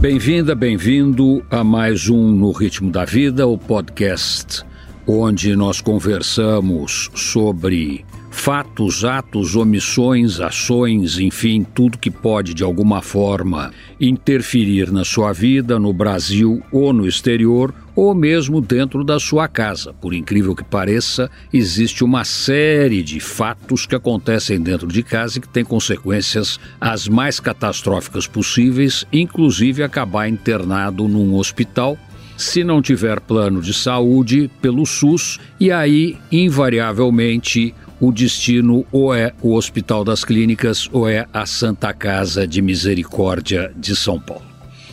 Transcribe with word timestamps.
Bem-vinda, 0.00 0.54
bem-vindo 0.54 1.44
a 1.50 1.64
mais 1.64 2.08
um 2.08 2.30
No 2.30 2.52
Ritmo 2.52 2.88
da 2.88 3.04
Vida, 3.04 3.48
o 3.48 3.58
podcast 3.58 4.64
onde 5.04 5.56
nós 5.56 5.80
conversamos 5.80 7.10
sobre 7.16 8.04
fatos, 8.38 9.04
atos, 9.04 9.56
omissões, 9.56 10.40
ações, 10.40 11.18
enfim, 11.18 11.66
tudo 11.74 11.98
que 11.98 12.10
pode 12.10 12.54
de 12.54 12.62
alguma 12.62 13.02
forma 13.02 13.72
interferir 14.00 14.92
na 14.92 15.04
sua 15.04 15.32
vida 15.32 15.78
no 15.78 15.92
Brasil 15.92 16.62
ou 16.72 16.92
no 16.92 17.06
exterior 17.06 17.74
ou 17.96 18.14
mesmo 18.14 18.60
dentro 18.60 19.02
da 19.02 19.18
sua 19.18 19.48
casa. 19.48 19.92
Por 19.92 20.14
incrível 20.14 20.54
que 20.54 20.62
pareça, 20.62 21.28
existe 21.52 22.04
uma 22.04 22.24
série 22.24 23.02
de 23.02 23.18
fatos 23.18 23.84
que 23.84 23.96
acontecem 23.96 24.60
dentro 24.60 24.86
de 24.86 25.02
casa 25.02 25.38
e 25.38 25.40
que 25.40 25.48
têm 25.48 25.64
consequências 25.64 26.60
as 26.80 27.08
mais 27.08 27.40
catastróficas 27.40 28.28
possíveis, 28.28 29.04
inclusive 29.12 29.82
acabar 29.82 30.28
internado 30.28 31.08
num 31.08 31.34
hospital 31.34 31.98
se 32.36 32.62
não 32.62 32.80
tiver 32.80 33.18
plano 33.18 33.60
de 33.60 33.74
saúde 33.74 34.48
pelo 34.62 34.86
SUS, 34.86 35.40
e 35.58 35.72
aí, 35.72 36.16
invariavelmente, 36.30 37.74
o 38.00 38.12
destino 38.12 38.84
ou 38.92 39.14
é 39.14 39.32
o 39.42 39.54
Hospital 39.54 40.04
das 40.04 40.24
Clínicas 40.24 40.88
ou 40.92 41.08
é 41.08 41.26
a 41.32 41.46
Santa 41.46 41.92
Casa 41.92 42.46
de 42.46 42.62
Misericórdia 42.62 43.72
de 43.76 43.96
São 43.96 44.20
Paulo. 44.20 44.44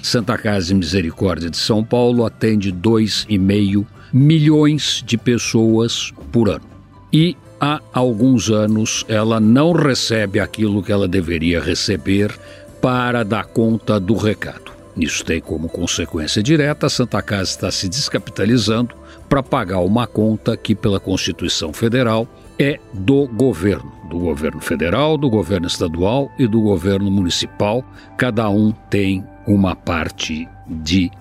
Santa 0.02 0.38
Casa 0.38 0.68
de 0.68 0.76
Misericórdia 0.76 1.50
de 1.50 1.58
São 1.58 1.84
Paulo 1.84 2.26
atende 2.26 2.72
2,5 2.72 3.86
milhões 4.14 5.04
de 5.06 5.18
pessoas 5.18 6.12
por 6.32 6.50
ano. 6.50 6.66
E 7.12 7.36
há 7.60 7.80
alguns 7.94 8.50
anos 8.50 9.06
ela 9.08 9.40
não 9.40 9.72
recebe 9.72 10.40
aquilo 10.40 10.84
que 10.84 10.92
ela 10.92 11.08
deveria 11.08 11.60
receber 11.62 12.38
para 12.82 13.24
dar 13.24 13.46
conta 13.46 14.00
do 14.00 14.16
recado. 14.16 14.72
Isso 14.98 15.26
tem 15.26 15.42
como 15.42 15.68
consequência 15.68 16.42
direta 16.42 16.86
a 16.86 16.90
Santa 16.90 17.22
Casa 17.22 17.50
está 17.50 17.72
se 17.72 17.90
descapitalizando 17.90 18.96
para 19.28 19.44
pagar 19.44 19.80
uma 19.80 20.08
conta 20.08 20.56
que, 20.56 20.74
pela 20.74 21.00
Constituição 21.00 21.74
Federal, 21.74 22.28
é 22.58 22.80
do 22.94 23.28
governo, 23.28 23.92
do 24.10 24.18
governo 24.18 24.62
federal, 24.62 25.18
do 25.18 25.30
governo 25.30 25.68
estadual 25.68 26.32
e 26.38 26.48
do 26.48 26.62
governo 26.62 27.12
municipal. 27.12 27.84
Cada 28.18 28.50
um 28.50 28.72
tem 28.90 29.24
uma 29.46 29.76
parte 29.76 30.48
de 30.68 31.12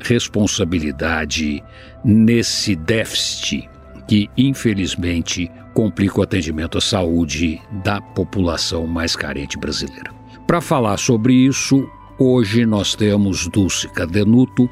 responsabilidade 0.00 1.62
nesse 2.04 2.76
déficit 2.76 3.68
que, 4.06 4.28
infelizmente, 4.36 5.50
complica 5.72 6.20
o 6.20 6.22
atendimento 6.22 6.78
à 6.78 6.80
saúde 6.80 7.60
da 7.82 8.00
população 8.00 8.86
mais 8.86 9.16
carente 9.16 9.58
brasileira. 9.58 10.12
Para 10.46 10.60
falar 10.60 10.98
sobre 10.98 11.34
isso, 11.34 11.88
hoje 12.18 12.66
nós 12.66 12.94
temos 12.94 13.48
Dulce 13.48 13.88
Cadenuto, 13.88 14.68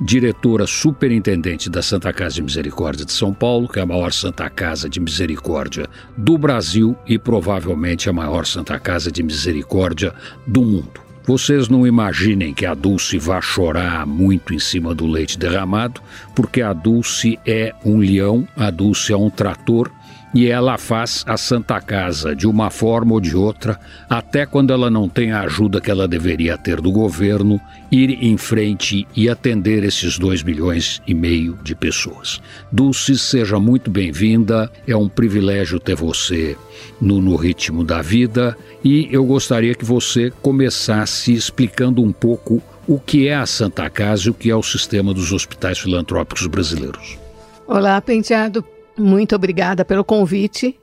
diretora 0.00 0.66
superintendente 0.66 1.68
da 1.68 1.82
Santa 1.82 2.12
Casa 2.12 2.36
de 2.36 2.42
Misericórdia 2.42 3.04
de 3.04 3.12
São 3.12 3.32
Paulo, 3.34 3.68
que 3.68 3.78
é 3.78 3.82
a 3.82 3.86
maior 3.86 4.12
Santa 4.12 4.48
Casa 4.48 4.88
de 4.88 5.00
Misericórdia 5.00 5.88
do 6.16 6.38
Brasil 6.38 6.96
e 7.06 7.18
provavelmente 7.18 8.08
a 8.08 8.12
maior 8.12 8.46
Santa 8.46 8.78
Casa 8.78 9.10
de 9.10 9.22
Misericórdia 9.22 10.14
do 10.46 10.62
mundo. 10.62 11.08
Vocês 11.24 11.68
não 11.68 11.86
imaginem 11.86 12.54
que 12.54 12.64
a 12.64 12.72
Dulce 12.72 13.18
vá 13.18 13.38
chorar 13.40 14.06
muito 14.06 14.54
em 14.54 14.58
cima 14.58 14.94
do 14.94 15.06
leite 15.06 15.38
derramado, 15.38 16.00
porque 16.34 16.62
a 16.62 16.72
Dulce 16.72 17.38
é 17.44 17.74
um 17.84 17.98
leão, 17.98 18.48
a 18.56 18.70
Dulce 18.70 19.12
é 19.12 19.16
um 19.16 19.28
trator 19.28 19.90
e 20.34 20.46
ela 20.48 20.76
faz 20.76 21.24
a 21.26 21.36
Santa 21.36 21.80
Casa 21.80 22.34
de 22.34 22.46
uma 22.46 22.70
forma 22.70 23.14
ou 23.14 23.20
de 23.20 23.36
outra, 23.36 23.78
até 24.08 24.44
quando 24.44 24.72
ela 24.72 24.90
não 24.90 25.08
tem 25.08 25.32
a 25.32 25.40
ajuda 25.40 25.80
que 25.80 25.90
ela 25.90 26.06
deveria 26.06 26.56
ter 26.58 26.80
do 26.80 26.92
governo, 26.92 27.60
ir 27.90 28.22
em 28.22 28.36
frente 28.36 29.06
e 29.16 29.28
atender 29.28 29.82
esses 29.84 30.18
dois 30.18 30.42
milhões 30.42 31.00
e 31.06 31.14
meio 31.14 31.58
de 31.62 31.74
pessoas. 31.74 32.40
Dulce, 32.70 33.16
seja 33.18 33.58
muito 33.58 33.90
bem-vinda, 33.90 34.70
é 34.86 34.96
um 34.96 35.08
privilégio 35.08 35.80
ter 35.80 35.94
você 35.94 36.56
no, 37.00 37.20
no 37.20 37.36
ritmo 37.36 37.82
da 37.82 38.02
vida 38.02 38.56
e 38.84 39.08
eu 39.10 39.24
gostaria 39.24 39.74
que 39.74 39.84
você 39.84 40.30
começasse 40.42 41.32
explicando 41.32 42.02
um 42.02 42.12
pouco 42.12 42.62
o 42.86 42.98
que 42.98 43.28
é 43.28 43.34
a 43.34 43.46
Santa 43.46 43.88
Casa 43.90 44.28
e 44.28 44.30
o 44.30 44.34
que 44.34 44.50
é 44.50 44.56
o 44.56 44.62
sistema 44.62 45.12
dos 45.12 45.32
hospitais 45.32 45.78
filantrópicos 45.78 46.46
brasileiros. 46.46 47.18
Olá, 47.66 48.00
Penteado. 48.00 48.64
Muito 48.98 49.36
obrigada 49.36 49.84
pelo 49.84 50.04
convite. 50.04 50.78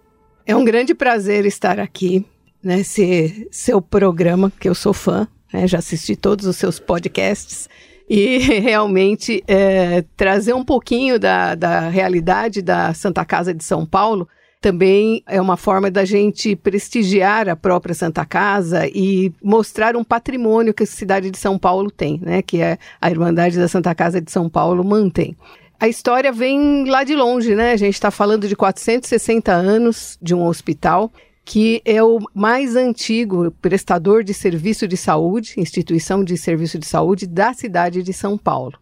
É 0.46 0.56
um 0.56 0.64
grande 0.64 0.94
prazer 0.94 1.46
estar 1.46 1.80
aqui 1.80 2.26
nesse 2.64 3.48
seu 3.52 3.81
programa, 3.81 4.52
que 4.59 4.70
eu 4.70 4.76
sou 4.76 4.94
fã, 4.94 5.28
né? 5.52 5.68
já 5.68 5.80
assisti 5.80 6.16
todos 6.16 6.46
os 6.46 6.56
seus 6.56 6.80
podcasts, 6.80 7.68
e 8.09 8.38
realmente 8.62 9.44
é, 9.48 10.03
trazer 10.16 10.53
um 10.53 10.64
pouquinho 10.64 11.20
da, 11.20 11.56
da 11.56 11.90
realidade 11.90 12.62
da 12.62 12.94
Santa 12.94 13.26
Casa 13.26 13.53
de 13.53 13.64
São 13.64 13.86
Paulo 13.86 14.28
também 14.66 15.22
é 15.28 15.40
uma 15.40 15.58
forma 15.58 15.92
da 15.92 16.03
gente 16.03 16.56
prestigiar 16.56 17.47
a 17.47 17.56
própria 17.56 17.94
Santa 17.94 18.26
Casa 18.26 18.88
e 18.88 19.32
mostrar 19.44 19.96
um 19.96 20.03
patrimônio 20.03 20.74
que 20.74 20.82
a 20.82 20.88
cidade 20.88 21.30
de 21.30 21.38
São 21.38 21.56
Paulo 21.56 21.92
tem, 21.92 22.20
né? 22.20 22.42
Que 22.42 22.62
é 22.62 22.80
a 23.00 23.12
Irmandade 23.12 23.59
da 23.59 23.68
Santa 23.68 23.94
Casa 23.94 24.20
de 24.20 24.32
São 24.32 24.50
Paulo 24.50 24.84
mantém. 24.84 25.38
A 25.80 25.88
história 25.88 26.31
vem 26.31 26.86
lá 26.86 27.03
de 27.03 27.16
longe, 27.16 27.53
né? 27.53 27.72
A 27.72 27.78
gente 27.78 27.96
está 27.96 28.09
falando 28.09 28.47
de 28.47 28.56
460 28.56 29.52
anos 29.52 30.18
de 30.22 30.34
um 30.34 30.46
hospital 30.46 31.12
que 31.44 31.80
é 31.86 32.02
o 32.02 32.19
mais 32.34 32.75
antigo 32.75 33.52
prestador 33.62 34.24
de 34.24 34.34
serviço 34.34 34.88
de 34.88 34.97
saúde, 34.97 35.53
instituição 35.58 36.24
de 36.24 36.35
serviço 36.38 36.80
de 36.80 36.88
saúde 36.88 37.28
da 37.28 37.53
cidade 37.53 38.02
de 38.02 38.12
São 38.12 38.35
Paulo. 38.35 38.74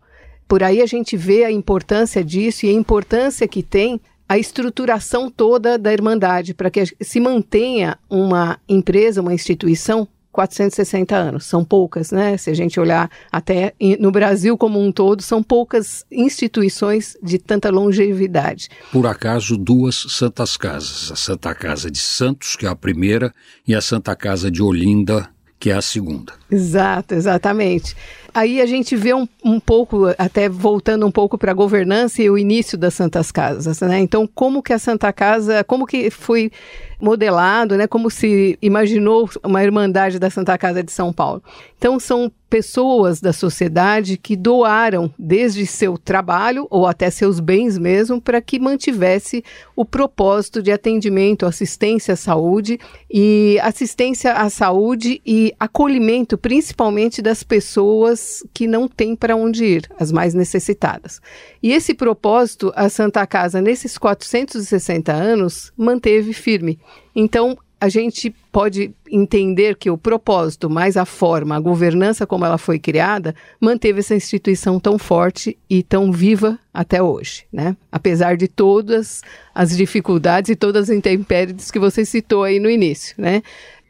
Por 0.48 0.64
aí 0.64 0.82
a 0.82 0.86
gente 0.86 1.18
vê 1.18 1.44
a 1.44 1.52
importância 1.52 2.24
disso 2.24 2.66
e 2.66 2.70
a 2.70 2.74
importância 2.74 3.48
que 3.48 3.62
tem 3.62 4.00
a 4.30 4.38
estruturação 4.38 5.30
toda 5.30 5.78
da 5.78 5.92
Irmandade 5.92 6.54
para 6.54 6.72
que 6.72 6.86
se 7.02 7.20
mantenha 7.20 7.98
uma 8.10 8.58
empresa, 8.68 9.22
uma 9.22 9.34
instituição 9.34 10.08
460 10.34 11.16
anos. 11.16 11.46
São 11.46 11.64
poucas, 11.64 12.12
né? 12.12 12.36
Se 12.36 12.50
a 12.50 12.54
gente 12.54 12.80
olhar 12.80 13.10
até 13.32 13.74
no 14.00 14.12
Brasil 14.12 14.58
como 14.58 14.82
um 14.82 14.92
todo, 14.92 15.22
são 15.22 15.42
poucas 15.42 16.04
instituições 16.12 17.16
de 17.24 17.38
tanta 17.38 17.70
longevidade. 17.70 18.68
Por 18.92 19.06
acaso, 19.06 19.56
duas 19.56 19.96
Santas 20.10 20.58
Casas. 20.58 21.12
A 21.12 21.16
Santa 21.16 21.54
Casa 21.54 21.90
de 21.90 22.00
Santos, 22.00 22.56
que 22.56 22.66
é 22.66 22.70
a 22.70 22.76
primeira, 22.76 23.34
e 23.66 23.76
a 23.76 23.82
Santa 23.82 24.16
Casa 24.16 24.50
de 24.50 24.62
Olinda, 24.62 25.30
que 25.60 25.70
é 25.70 25.74
a 25.74 25.82
segunda. 25.82 26.34
Exato, 26.54 27.16
exatamente. 27.16 27.96
Aí 28.32 28.62
a 28.62 28.66
gente 28.66 28.96
vê 28.96 29.14
um, 29.14 29.28
um 29.44 29.60
pouco, 29.60 30.06
até 30.18 30.48
voltando 30.48 31.06
um 31.06 31.12
pouco 31.12 31.38
para 31.38 31.52
a 31.52 31.56
governança 31.56 32.22
e 32.22 32.30
o 32.30 32.38
início 32.38 32.78
das 32.78 32.94
Santas 32.94 33.32
Casas, 33.32 33.80
né? 33.82 34.00
Então, 34.00 34.28
como 34.28 34.62
que 34.62 34.72
a 34.72 34.80
Santa 34.80 35.12
Casa, 35.12 35.64
como 35.64 35.86
que 35.86 36.10
foi 36.12 36.52
modelado, 37.00 37.76
né? 37.76 37.86
Como 37.86 38.10
se 38.10 38.58
imaginou 38.62 39.30
uma 39.44 39.64
irmandade 39.64 40.18
da 40.18 40.30
Santa 40.30 40.58
Casa 40.58 40.84
de 40.84 40.92
São 40.92 41.12
Paulo. 41.12 41.44
Então, 41.78 42.00
são 42.00 42.32
pessoas 42.50 43.20
da 43.20 43.34
sociedade 43.34 44.16
que 44.16 44.36
doaram 44.36 45.12
desde 45.18 45.66
seu 45.66 45.98
trabalho 45.98 46.68
ou 46.70 46.86
até 46.86 47.10
seus 47.10 47.40
bens 47.40 47.80
mesmo 47.80 48.22
para 48.22 48.40
que 48.40 48.60
mantivesse 48.60 49.44
o 49.76 49.84
propósito 49.84 50.62
de 50.62 50.72
atendimento, 50.72 51.48
assistência 51.48 52.14
à 52.14 52.16
saúde 52.16 52.80
e 53.12 53.60
assistência 53.64 54.34
à 54.34 54.52
saúde 54.52 55.20
e 55.26 55.52
acolhimento 55.60 56.38
principalmente 56.44 57.22
das 57.22 57.42
pessoas 57.42 58.44
que 58.54 58.68
não 58.68 58.86
têm 58.86 59.16
para 59.16 59.34
onde 59.34 59.64
ir, 59.64 59.90
as 59.98 60.12
mais 60.12 60.34
necessitadas. 60.34 61.22
E 61.64 61.72
esse 61.72 61.94
propósito 61.94 62.72
a 62.76 62.90
Santa 62.90 63.26
Casa 63.26 63.62
nesses 63.62 63.98
460 63.98 65.14
anos 65.14 65.72
manteve 65.78 66.34
firme. 66.34 66.78
Então, 67.16 67.58
a 67.80 67.88
gente 67.88 68.30
pode 68.52 68.94
entender 69.10 69.78
que 69.78 69.90
o 69.90 69.98
propósito, 69.98 70.70
mais 70.70 70.98
a 70.98 71.06
forma, 71.06 71.56
a 71.56 71.60
governança 71.62 72.28
como 72.28 72.46
ela 72.46 72.58
foi 72.58 72.78
criada, 72.78 73.34
manteve 73.60 74.00
essa 74.00 74.16
instituição 74.16 74.82
tão 74.82 75.00
forte 75.00 75.58
e 75.70 75.82
tão 75.82 76.12
viva 76.12 76.60
até 76.74 77.02
hoje, 77.02 77.46
né? 77.52 77.78
Apesar 77.90 78.36
de 78.36 78.50
todas 78.50 79.22
as 79.56 79.76
dificuldades 79.76 80.50
e 80.50 80.56
todas 80.58 80.90
as 80.90 80.96
intempéries 80.96 81.72
que 81.72 81.80
você 81.80 82.04
citou 82.06 82.44
aí 82.44 82.60
no 82.60 82.70
início, 82.70 83.16
né? 83.18 83.42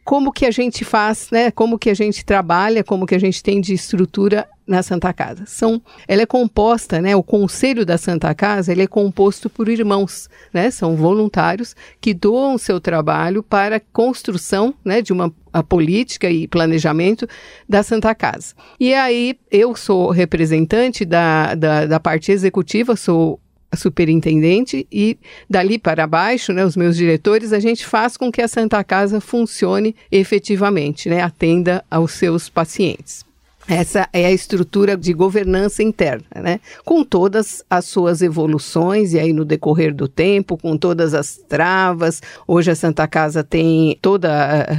Como 0.03 0.31
que 0.31 0.45
a 0.45 0.51
gente 0.51 0.83
faz, 0.83 1.29
né? 1.31 1.51
Como 1.51 1.79
que 1.79 1.89
a 1.89 1.93
gente 1.93 2.25
trabalha, 2.25 2.83
como 2.83 3.05
que 3.05 3.15
a 3.15 3.19
gente 3.19 3.41
tem 3.41 3.61
de 3.61 3.73
estrutura 3.73 4.47
na 4.65 4.81
Santa 4.81 5.11
Casa. 5.13 5.43
São, 5.45 5.81
ela 6.07 6.21
é 6.21 6.25
composta, 6.25 7.01
né? 7.01 7.15
O 7.15 7.23
conselho 7.23 7.85
da 7.85 7.97
Santa 7.97 8.33
Casa 8.33 8.71
ele 8.71 8.83
é 8.83 8.87
composto 8.87 9.49
por 9.49 9.69
irmãos, 9.69 10.29
né? 10.53 10.71
São 10.71 10.95
voluntários 10.95 11.75
que 11.99 12.13
doam 12.13 12.57
seu 12.57 12.79
trabalho 12.79 13.43
para 13.43 13.77
a 13.77 13.81
construção, 13.91 14.73
né? 14.83 15.01
De 15.01 15.13
uma 15.13 15.33
política 15.67 16.29
e 16.29 16.47
planejamento 16.47 17.27
da 17.67 17.83
Santa 17.83 18.15
Casa. 18.15 18.55
E 18.79 18.93
aí 18.93 19.37
eu 19.51 19.75
sou 19.75 20.09
representante 20.09 21.05
da, 21.05 21.53
da, 21.55 21.85
da 21.85 21.99
parte 21.99 22.31
executiva, 22.31 22.95
sou 22.95 23.39
a 23.73 23.75
superintendente 23.75 24.85
e 24.91 25.17
dali 25.49 25.79
para 25.79 26.05
baixo, 26.05 26.53
né, 26.53 26.63
os 26.63 26.77
meus 26.77 26.95
diretores, 26.95 27.51
a 27.51 27.59
gente 27.59 27.83
faz 27.83 28.15
com 28.15 28.31
que 28.31 28.39
a 28.39 28.47
Santa 28.47 28.83
Casa 28.83 29.19
funcione 29.19 29.95
efetivamente, 30.11 31.09
né, 31.09 31.21
atenda 31.21 31.83
aos 31.89 32.11
seus 32.11 32.49
pacientes. 32.49 33.25
Essa 33.67 34.09
é 34.11 34.25
a 34.25 34.31
estrutura 34.31 34.97
de 34.97 35.13
governança 35.13 35.81
interna, 35.81 36.25
né? 36.35 36.59
Com 36.83 37.03
todas 37.03 37.63
as 37.69 37.85
suas 37.85 38.21
evoluções, 38.21 39.13
e 39.13 39.19
aí 39.19 39.31
no 39.31 39.45
decorrer 39.45 39.93
do 39.93 40.07
tempo, 40.07 40.57
com 40.57 40.77
todas 40.77 41.13
as 41.13 41.37
travas. 41.47 42.21
Hoje 42.47 42.71
a 42.71 42.75
Santa 42.75 43.07
Casa 43.07 43.43
tem 43.43 43.97
toda 44.01 44.29
a, 44.31 44.71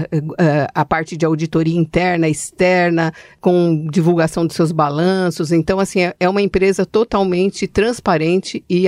a, 0.74 0.82
a 0.82 0.84
parte 0.84 1.16
de 1.16 1.24
auditoria 1.24 1.78
interna, 1.78 2.28
externa, 2.28 3.12
com 3.40 3.86
divulgação 3.90 4.46
de 4.46 4.54
seus 4.54 4.70
balanços. 4.70 5.50
Então, 5.50 5.80
assim, 5.80 6.02
é, 6.02 6.14
é 6.20 6.28
uma 6.28 6.42
empresa 6.42 6.84
totalmente 6.84 7.66
transparente 7.66 8.62
e 8.68 8.84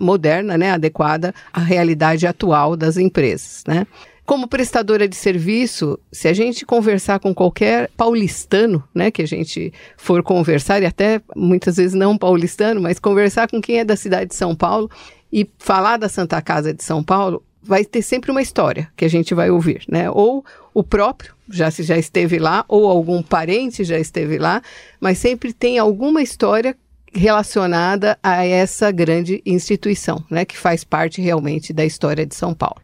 moderna, 0.00 0.58
né? 0.58 0.72
Adequada 0.72 1.32
à 1.52 1.60
realidade 1.60 2.26
atual 2.26 2.76
das 2.76 2.96
empresas, 2.96 3.62
né? 3.66 3.86
Como 4.30 4.46
prestadora 4.46 5.08
de 5.08 5.16
serviço, 5.16 5.98
se 6.12 6.28
a 6.28 6.32
gente 6.32 6.64
conversar 6.64 7.18
com 7.18 7.34
qualquer 7.34 7.90
paulistano, 7.96 8.80
né, 8.94 9.10
que 9.10 9.22
a 9.22 9.26
gente 9.26 9.72
for 9.96 10.22
conversar, 10.22 10.80
e 10.80 10.86
até 10.86 11.20
muitas 11.34 11.78
vezes 11.78 11.94
não 11.94 12.16
paulistano, 12.16 12.80
mas 12.80 13.00
conversar 13.00 13.50
com 13.50 13.60
quem 13.60 13.80
é 13.80 13.84
da 13.84 13.96
cidade 13.96 14.30
de 14.30 14.36
São 14.36 14.54
Paulo 14.54 14.88
e 15.32 15.50
falar 15.58 15.96
da 15.96 16.08
Santa 16.08 16.40
Casa 16.40 16.72
de 16.72 16.84
São 16.84 17.02
Paulo, 17.02 17.44
vai 17.60 17.84
ter 17.84 18.02
sempre 18.02 18.30
uma 18.30 18.40
história 18.40 18.88
que 18.96 19.04
a 19.04 19.08
gente 19.08 19.34
vai 19.34 19.50
ouvir, 19.50 19.82
né? 19.88 20.08
Ou 20.08 20.44
o 20.72 20.84
próprio, 20.84 21.34
já 21.50 21.68
se 21.68 21.82
já 21.82 21.98
esteve 21.98 22.38
lá, 22.38 22.64
ou 22.68 22.86
algum 22.86 23.24
parente 23.24 23.82
já 23.82 23.98
esteve 23.98 24.38
lá, 24.38 24.62
mas 25.00 25.18
sempre 25.18 25.52
tem 25.52 25.76
alguma 25.76 26.22
história 26.22 26.76
relacionada 27.12 28.16
a 28.22 28.46
essa 28.46 28.92
grande 28.92 29.42
instituição, 29.44 30.24
né, 30.30 30.44
que 30.44 30.56
faz 30.56 30.84
parte 30.84 31.20
realmente 31.20 31.72
da 31.72 31.84
história 31.84 32.24
de 32.24 32.36
São 32.36 32.54
Paulo 32.54 32.80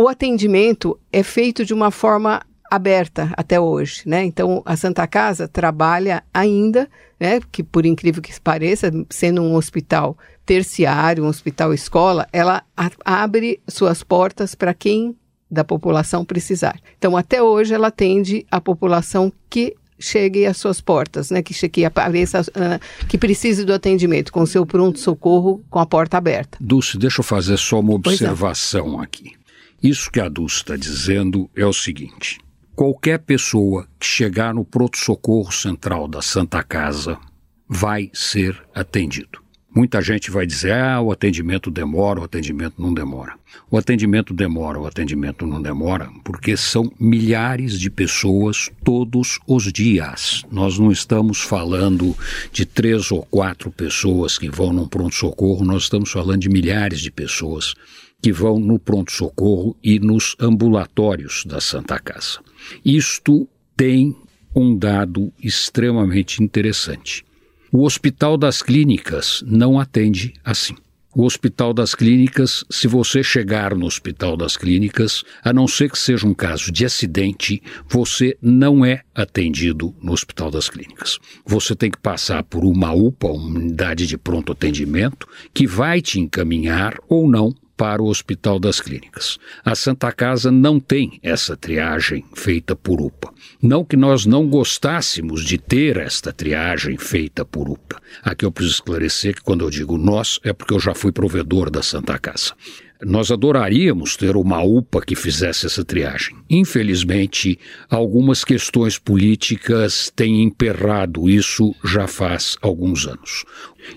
o 0.00 0.08
atendimento 0.08 0.98
é 1.12 1.22
feito 1.22 1.62
de 1.62 1.74
uma 1.74 1.90
forma 1.90 2.40
aberta 2.70 3.34
até 3.36 3.60
hoje, 3.60 4.00
né? 4.06 4.24
Então 4.24 4.62
a 4.64 4.74
Santa 4.74 5.06
Casa 5.06 5.46
trabalha 5.46 6.22
ainda, 6.32 6.88
né? 7.20 7.38
Que 7.52 7.62
por 7.62 7.84
incrível 7.84 8.22
que 8.22 8.40
pareça, 8.40 8.90
sendo 9.10 9.42
um 9.42 9.54
hospital 9.54 10.16
terciário, 10.46 11.22
um 11.22 11.26
hospital 11.26 11.74
escola, 11.74 12.26
ela 12.32 12.62
abre 13.04 13.60
suas 13.68 14.02
portas 14.02 14.54
para 14.54 14.72
quem 14.72 15.14
da 15.50 15.64
população 15.64 16.24
precisar. 16.24 16.80
Então 16.96 17.14
até 17.14 17.42
hoje 17.42 17.74
ela 17.74 17.88
atende 17.88 18.46
a 18.50 18.58
população 18.58 19.30
que 19.50 19.76
chegue 19.98 20.46
às 20.46 20.56
suas 20.56 20.80
portas, 20.80 21.30
né? 21.30 21.42
Que, 21.42 21.68
que 21.68 21.84
apareça, 21.84 22.40
uh, 22.40 23.06
que 23.06 23.18
precise 23.18 23.66
do 23.66 23.74
atendimento 23.74 24.32
com 24.32 24.46
seu 24.46 24.64
pronto 24.64 24.98
socorro 24.98 25.62
com 25.68 25.78
a 25.78 25.84
porta 25.84 26.16
aberta. 26.16 26.56
Dulce, 26.58 26.96
deixa 26.96 27.20
eu 27.20 27.24
fazer 27.24 27.58
só 27.58 27.80
uma 27.80 27.92
é. 27.92 27.96
observação 27.96 28.98
é. 28.98 29.04
aqui. 29.04 29.38
Isso 29.82 30.10
que 30.10 30.20
a 30.20 30.28
Dulce 30.28 30.56
está 30.56 30.76
dizendo 30.76 31.48
é 31.56 31.64
o 31.64 31.72
seguinte: 31.72 32.38
qualquer 32.76 33.18
pessoa 33.18 33.88
que 33.98 34.06
chegar 34.06 34.52
no 34.52 34.64
pronto-socorro 34.64 35.50
central 35.50 36.06
da 36.06 36.20
Santa 36.20 36.62
Casa 36.62 37.18
vai 37.66 38.10
ser 38.12 38.62
atendido. 38.74 39.40
Muita 39.74 40.02
gente 40.02 40.32
vai 40.32 40.44
dizer, 40.46 40.72
ah, 40.72 41.00
o 41.00 41.12
atendimento 41.12 41.70
demora, 41.70 42.20
o 42.20 42.24
atendimento 42.24 42.74
não 42.82 42.92
demora. 42.92 43.34
O 43.70 43.78
atendimento 43.78 44.34
demora, 44.34 44.80
o 44.80 44.86
atendimento 44.86 45.46
não 45.46 45.62
demora, 45.62 46.10
porque 46.24 46.56
são 46.56 46.92
milhares 46.98 47.78
de 47.78 47.88
pessoas 47.88 48.68
todos 48.84 49.38
os 49.46 49.72
dias. 49.72 50.42
Nós 50.50 50.76
não 50.76 50.90
estamos 50.90 51.40
falando 51.40 52.16
de 52.52 52.66
três 52.66 53.12
ou 53.12 53.22
quatro 53.22 53.70
pessoas 53.70 54.36
que 54.36 54.50
vão 54.50 54.72
num 54.72 54.88
pronto-socorro, 54.88 55.64
nós 55.64 55.84
estamos 55.84 56.10
falando 56.10 56.40
de 56.40 56.48
milhares 56.48 57.00
de 57.00 57.10
pessoas 57.10 57.72
que 58.20 58.32
vão 58.32 58.58
no 58.58 58.78
pronto-socorro 58.78 59.76
e 59.82 59.98
nos 59.98 60.36
ambulatórios 60.38 61.44
da 61.46 61.60
Santa 61.60 61.98
Casa. 61.98 62.40
Isto 62.84 63.48
tem 63.76 64.14
um 64.54 64.76
dado 64.76 65.32
extremamente 65.42 66.42
interessante. 66.42 67.24
O 67.72 67.84
Hospital 67.84 68.36
das 68.36 68.62
Clínicas 68.62 69.44
não 69.46 69.78
atende 69.78 70.34
assim. 70.44 70.74
O 71.12 71.24
Hospital 71.24 71.74
das 71.74 71.92
Clínicas, 71.92 72.64
se 72.70 72.86
você 72.86 73.20
chegar 73.20 73.74
no 73.74 73.84
Hospital 73.84 74.36
das 74.36 74.56
Clínicas, 74.56 75.24
a 75.42 75.52
não 75.52 75.66
ser 75.66 75.90
que 75.90 75.98
seja 75.98 76.24
um 76.24 76.32
caso 76.32 76.70
de 76.70 76.84
acidente, 76.84 77.60
você 77.88 78.38
não 78.40 78.84
é 78.84 79.02
atendido 79.12 79.92
no 80.00 80.12
Hospital 80.12 80.52
das 80.52 80.68
Clínicas. 80.68 81.18
Você 81.44 81.74
tem 81.74 81.90
que 81.90 81.98
passar 81.98 82.44
por 82.44 82.64
uma 82.64 82.92
UPA, 82.92 83.26
uma 83.26 83.58
unidade 83.58 84.06
de 84.06 84.16
pronto 84.16 84.52
atendimento, 84.52 85.26
que 85.52 85.66
vai 85.66 86.00
te 86.00 86.20
encaminhar 86.20 86.96
ou 87.08 87.28
não 87.28 87.52
para 87.80 88.02
o 88.02 88.08
Hospital 88.08 88.58
das 88.58 88.78
Clínicas. 88.78 89.38
A 89.64 89.74
Santa 89.74 90.12
Casa 90.12 90.50
não 90.52 90.78
tem 90.78 91.18
essa 91.22 91.56
triagem 91.56 92.22
feita 92.34 92.76
por 92.76 93.00
UPA. 93.00 93.32
Não 93.62 93.86
que 93.86 93.96
nós 93.96 94.26
não 94.26 94.46
gostássemos 94.46 95.42
de 95.42 95.56
ter 95.56 95.96
esta 95.96 96.30
triagem 96.30 96.98
feita 96.98 97.42
por 97.42 97.70
UPA. 97.70 97.98
Aqui 98.22 98.44
eu 98.44 98.52
preciso 98.52 98.74
esclarecer 98.74 99.34
que 99.34 99.40
quando 99.40 99.64
eu 99.64 99.70
digo 99.70 99.96
nós 99.96 100.38
é 100.44 100.52
porque 100.52 100.74
eu 100.74 100.78
já 100.78 100.94
fui 100.94 101.10
provedor 101.10 101.70
da 101.70 101.82
Santa 101.82 102.18
Casa. 102.18 102.52
Nós 103.02 103.30
adoraríamos 103.30 104.16
ter 104.16 104.36
uma 104.36 104.62
UPA 104.62 105.00
que 105.00 105.14
fizesse 105.14 105.64
essa 105.64 105.82
triagem. 105.84 106.36
Infelizmente, 106.50 107.58
algumas 107.88 108.44
questões 108.44 108.98
políticas 108.98 110.12
têm 110.14 110.42
emperrado 110.42 111.28
isso 111.28 111.74
já 111.82 112.06
faz 112.06 112.58
alguns 112.60 113.06
anos. 113.06 113.44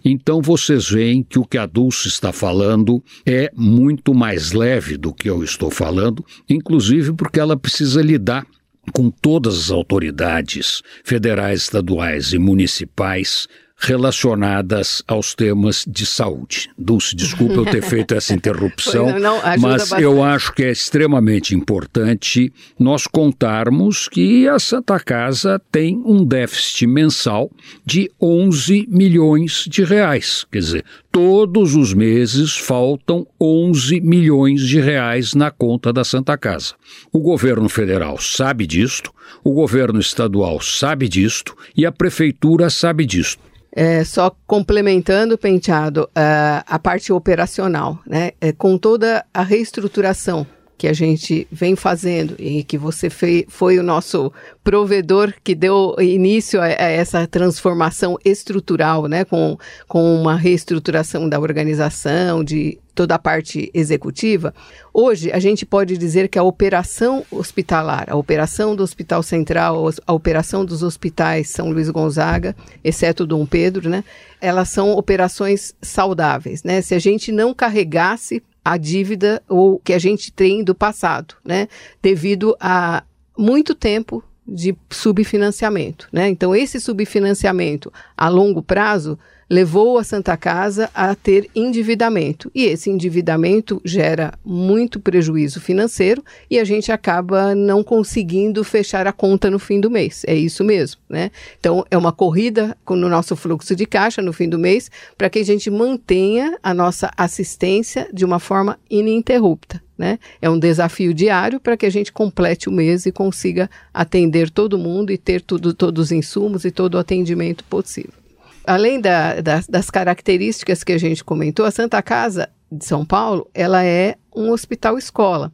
Então 0.06 0.42
vocês 0.42 0.90
veem 0.90 1.22
que 1.22 1.38
o 1.38 1.46
que 1.46 1.58
a 1.58 1.66
Dulce 1.66 2.08
está 2.08 2.32
falando 2.32 3.04
é 3.26 3.52
muito 3.56 4.14
mais 4.14 4.54
leve 4.54 4.96
do 4.96 5.14
que 5.14 5.30
eu 5.30 5.44
estou 5.44 5.70
falando, 5.70 6.26
inclusive 6.50 7.14
porque 7.14 7.40
ela 7.40 7.58
precisa 7.58 8.02
lidar 8.02 8.48
com 8.92 9.10
todas 9.10 9.58
as 9.58 9.72
autoridades 9.72 10.82
federais, 11.04 11.64
estaduais 11.64 12.34
e 12.34 12.38
municipais 12.38 13.48
relacionadas 13.84 15.04
aos 15.08 15.36
temas 15.36 15.84
de 15.86 16.06
saúde. 16.06 16.70
Dulce, 16.78 17.16
desculpa 17.16 17.56
eu 17.56 17.66
ter 17.66 17.82
feito 17.82 18.14
essa 18.14 18.34
interrupção, 18.34 19.12
não, 19.12 19.20
não, 19.20 19.42
mas 19.60 19.62
bastante. 19.62 20.02
eu 20.02 20.24
acho 20.24 20.54
que 20.54 20.64
é 20.64 20.72
extremamente 20.72 21.54
importante 21.54 22.52
nós 22.80 23.06
contarmos 23.06 24.08
que 24.08 24.48
a 24.48 24.58
Santa 24.58 25.00
Casa 25.00 25.62
tem 25.72 26.02
um 26.06 26.24
déficit 26.24 26.88
mensal 26.88 27.52
de 27.86 28.10
11 28.22 28.88
milhões 28.90 29.66
de 29.68 29.84
reais. 29.84 30.46
Quer 30.50 30.60
dizer, 30.60 30.86
todos 31.12 31.76
os 31.76 31.94
meses 31.94 32.56
faltam 32.56 33.28
11 33.40 34.00
milhões 34.02 34.62
de 34.62 34.80
reais 34.80 35.34
na 35.34 35.52
conta 35.52 35.92
da 35.92 36.04
Santa 36.04 36.38
Casa. 36.38 36.74
O 37.12 37.20
governo 37.20 37.68
federal 37.68 38.18
sabe 38.18 38.66
disto, 38.66 39.12
o 39.44 39.52
governo 39.52 40.00
estadual 40.00 40.62
sabe 40.62 41.10
disto 41.10 41.56
e 41.76 41.86
a 41.86 41.92
prefeitura 41.92 42.70
sabe 42.70 43.06
disto. 43.06 43.53
É, 43.76 44.04
só 44.04 44.36
complementando, 44.46 45.38
Penteado, 45.38 46.08
a, 46.14 46.64
a 46.68 46.78
parte 46.78 47.12
operacional, 47.12 48.00
né? 48.06 48.32
É, 48.40 48.52
com 48.52 48.78
toda 48.78 49.26
a 49.34 49.42
reestruturação 49.42 50.46
que 50.84 50.88
a 50.90 50.92
gente 50.92 51.48
vem 51.50 51.78
fazendo 51.78 52.36
e 52.38 52.62
que 52.62 52.78
você 52.78 53.10
fei, 53.10 53.46
foi 53.48 53.80
o 53.80 53.84
nosso 53.84 54.34
provedor 54.62 55.34
que 55.42 55.56
deu 55.56 55.96
início 55.98 56.60
a, 56.60 56.66
a, 56.66 56.70
essa 56.72 57.26
transformação 57.26 58.18
estrutural, 58.26 59.08
né, 59.08 59.24
com, 59.24 59.58
com 59.88 60.14
uma 60.14 60.36
reestruturação 60.36 61.30
da 61.30 61.40
organização, 61.40 62.44
de 62.44 62.78
toda 62.94 63.16
a 63.16 63.18
parte 63.20 63.72
executiva. 63.74 64.54
Hoje, 64.94 65.32
a 65.32 65.40
gente 65.40 65.66
pode 65.66 65.98
dizer 65.98 66.28
que 66.28 66.38
a 66.38 66.44
operação 66.44 67.26
hospitalar, 67.32 68.10
a 68.10 68.18
operação 68.18 68.76
do 68.76 68.84
Hospital 68.84 69.24
Central, 69.24 69.90
a 70.06 70.12
operação 70.12 70.66
dos 70.66 70.84
hospitais 70.84 71.48
São 71.48 71.72
Luís 71.72 71.90
Gonzaga, 71.90 72.54
exceto 72.84 73.26
Dom 73.26 73.46
Pedro, 73.46 73.90
né, 73.90 74.04
elas 74.42 74.68
são 74.68 74.92
operações 74.98 75.74
saudáveis, 75.82 76.62
né? 76.62 76.82
Se 76.82 76.94
a 76.94 77.00
gente 77.00 77.32
não 77.32 77.54
carregasse 77.54 78.44
a 78.64 78.78
dívida 78.78 79.42
ou 79.48 79.80
que 79.80 79.94
a 79.94 80.00
gente 80.00 80.32
tem 80.32 80.64
do 80.64 80.74
passado, 80.74 81.36
né? 81.44 81.68
Devido 82.02 82.56
a 82.60 83.04
muito 83.38 83.76
tempo 83.76 84.24
de 84.48 84.76
subfinanciamento, 84.90 86.08
né? 86.12 86.30
Então 86.30 86.56
esse 86.56 86.80
subfinanciamento 86.80 87.92
a 88.16 88.30
longo 88.30 88.62
prazo 88.62 89.18
levou 89.54 90.00
a 90.00 90.04
Santa 90.04 90.36
Casa 90.36 90.90
a 90.96 91.14
ter 91.14 91.48
endividamento. 91.54 92.50
E 92.56 92.66
esse 92.66 92.90
endividamento 92.90 93.80
gera 93.86 94.34
muito 94.44 95.00
prejuízo 95.00 95.62
financeiro 95.62 96.24
e 96.50 96.58
a 96.58 96.64
gente 96.64 96.92
acaba 96.92 97.54
não 97.54 97.84
conseguindo 97.84 98.64
fechar 98.64 99.06
a 99.06 99.14
conta 99.14 99.52
no 99.52 99.60
fim 99.60 99.80
do 99.80 99.92
mês. 99.92 100.24
É 100.26 100.34
isso 100.34 100.64
mesmo, 100.64 101.00
né? 101.08 101.30
Então, 101.60 101.86
é 101.92 101.96
uma 101.96 102.12
corrida 102.12 102.76
no 102.90 103.08
nosso 103.08 103.36
fluxo 103.36 103.76
de 103.76 103.86
caixa 103.86 104.24
no 104.24 104.34
fim 104.34 104.50
do 104.50 104.58
mês 104.58 104.90
para 105.16 105.30
que 105.30 105.38
a 105.38 105.46
gente 105.46 105.70
mantenha 105.70 106.58
a 106.64 106.74
nossa 106.74 107.12
assistência 107.16 108.10
de 108.12 108.26
uma 108.26 108.40
forma 108.40 108.80
ininterrupta. 108.90 109.84
Né? 109.96 110.18
É 110.42 110.50
um 110.50 110.58
desafio 110.58 111.14
diário 111.14 111.60
para 111.60 111.78
que 111.78 111.86
a 111.86 111.92
gente 111.92 112.12
complete 112.12 112.68
o 112.68 112.72
mês 112.72 113.06
e 113.06 113.12
consiga 113.12 113.70
atender 113.94 114.50
todo 114.50 114.80
mundo 114.80 115.12
e 115.12 115.18
ter 115.18 115.42
tudo, 115.42 115.76
todos 115.76 116.06
os 116.06 116.12
insumos 116.12 116.66
e 116.66 116.72
todo 116.72 116.96
o 116.96 116.98
atendimento 116.98 117.64
possível 117.66 118.23
além 118.66 119.00
da, 119.00 119.42
das, 119.42 119.68
das 119.68 119.90
características 119.90 120.84
que 120.84 120.92
a 120.92 120.98
gente 120.98 121.24
comentou, 121.24 121.66
a 121.66 121.72
Santa 121.72 122.02
Casa 122.02 122.50
de 122.72 122.86
São 122.86 123.06
Paulo, 123.06 123.50
ela 123.54 123.84
é 123.84 124.16
um 124.36 124.52
hospital 124.52 124.98
escola. 124.98 125.52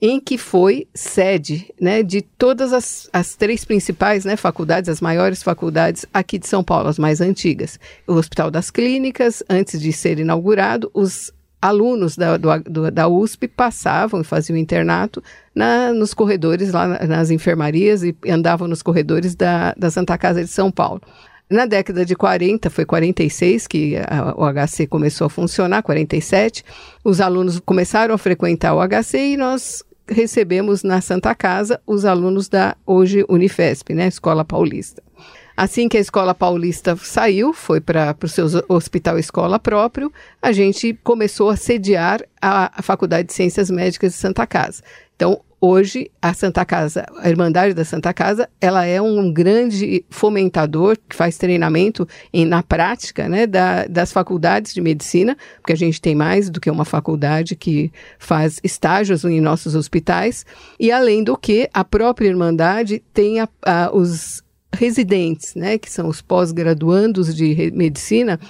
em 0.00 0.18
que 0.18 0.36
foi 0.36 0.88
sede 0.92 1.72
né, 1.80 2.02
de 2.02 2.22
todas 2.22 2.72
as, 2.72 3.08
as 3.12 3.36
três 3.36 3.64
principais 3.64 4.24
né, 4.24 4.36
faculdades, 4.36 4.88
as 4.88 5.00
maiores 5.00 5.44
faculdades 5.44 6.04
aqui 6.12 6.38
de 6.38 6.48
São 6.48 6.64
Paulo, 6.64 6.88
as 6.88 6.98
mais 6.98 7.20
antigas. 7.20 7.78
O 8.06 8.14
Hospital 8.14 8.50
das 8.50 8.68
Clínicas, 8.68 9.44
antes 9.48 9.80
de 9.80 9.92
ser 9.92 10.18
inaugurado, 10.18 10.90
os 10.92 11.32
alunos 11.62 12.16
da, 12.16 12.36
do, 12.36 12.90
da 12.90 13.06
USP 13.06 13.46
passavam 13.46 14.20
e 14.20 14.24
faziam 14.24 14.56
internato 14.56 15.22
na, 15.54 15.92
nos 15.92 16.12
corredores, 16.12 16.72
lá 16.72 16.88
nas 17.06 17.30
enfermarias, 17.30 18.02
e 18.02 18.16
andavam 18.28 18.66
nos 18.66 18.82
corredores 18.82 19.36
da, 19.36 19.72
da 19.74 19.88
Santa 19.88 20.18
Casa 20.18 20.42
de 20.42 20.50
São 20.50 20.72
Paulo. 20.72 21.00
Na 21.52 21.66
década 21.66 22.02
de 22.02 22.16
40, 22.16 22.70
foi 22.70 22.86
46 22.86 23.66
que 23.66 23.96
a, 23.96 24.34
o 24.34 24.50
HC 24.50 24.86
começou 24.86 25.26
a 25.26 25.30
funcionar, 25.30 25.82
47, 25.82 26.64
os 27.04 27.20
alunos 27.20 27.60
começaram 27.60 28.14
a 28.14 28.18
frequentar 28.18 28.74
o 28.74 28.80
HC 28.80 29.18
e 29.18 29.36
nós 29.36 29.84
recebemos 30.08 30.82
na 30.82 31.02
Santa 31.02 31.34
Casa 31.34 31.78
os 31.86 32.06
alunos 32.06 32.48
da 32.48 32.74
hoje 32.86 33.22
Unifesp, 33.28 33.92
né, 33.92 34.08
Escola 34.08 34.46
Paulista. 34.46 35.02
Assim 35.54 35.90
que 35.90 35.98
a 35.98 36.00
Escola 36.00 36.34
Paulista 36.34 36.96
saiu, 36.96 37.52
foi 37.52 37.82
para 37.82 38.16
o 38.22 38.28
seu 38.28 38.46
hospital 38.66 39.18
escola 39.18 39.58
próprio, 39.58 40.10
a 40.40 40.52
gente 40.52 40.98
começou 41.04 41.50
a 41.50 41.56
sediar 41.56 42.22
a, 42.40 42.72
a 42.78 42.82
Faculdade 42.82 43.28
de 43.28 43.34
Ciências 43.34 43.70
Médicas 43.70 44.12
de 44.12 44.18
Santa 44.18 44.46
Casa. 44.46 44.82
Então, 45.14 45.42
hoje 45.62 46.10
a 46.20 46.34
Santa 46.34 46.64
Casa, 46.64 47.06
a 47.18 47.30
Irmandade 47.30 47.72
da 47.72 47.84
Santa 47.84 48.12
Casa, 48.12 48.48
ela 48.60 48.84
é 48.84 49.00
um 49.00 49.32
grande 49.32 50.04
fomentador 50.10 50.98
que 51.08 51.14
faz 51.14 51.38
treinamento 51.38 52.06
em, 52.32 52.44
na 52.44 52.64
prática 52.64 53.28
né, 53.28 53.46
da, 53.46 53.86
das 53.86 54.12
faculdades 54.12 54.74
de 54.74 54.80
medicina, 54.80 55.36
porque 55.58 55.72
a 55.72 55.76
gente 55.76 56.00
tem 56.00 56.16
mais 56.16 56.50
do 56.50 56.60
que 56.60 56.68
uma 56.68 56.84
faculdade 56.84 57.54
que 57.54 57.92
faz 58.18 58.58
estágios 58.64 59.24
em 59.24 59.40
nossos 59.40 59.76
hospitais, 59.76 60.44
e 60.80 60.90
além 60.90 61.22
do 61.22 61.36
que 61.36 61.70
a 61.72 61.84
própria 61.84 62.26
Irmandade 62.26 63.00
tem 63.14 63.38
a, 63.38 63.48
a, 63.64 63.94
os 63.94 64.42
residentes, 64.74 65.54
né, 65.54 65.78
que 65.78 65.90
são 65.92 66.08
os 66.08 66.20
pós-graduandos 66.20 67.32
de 67.36 67.70
medicina, 67.72 68.40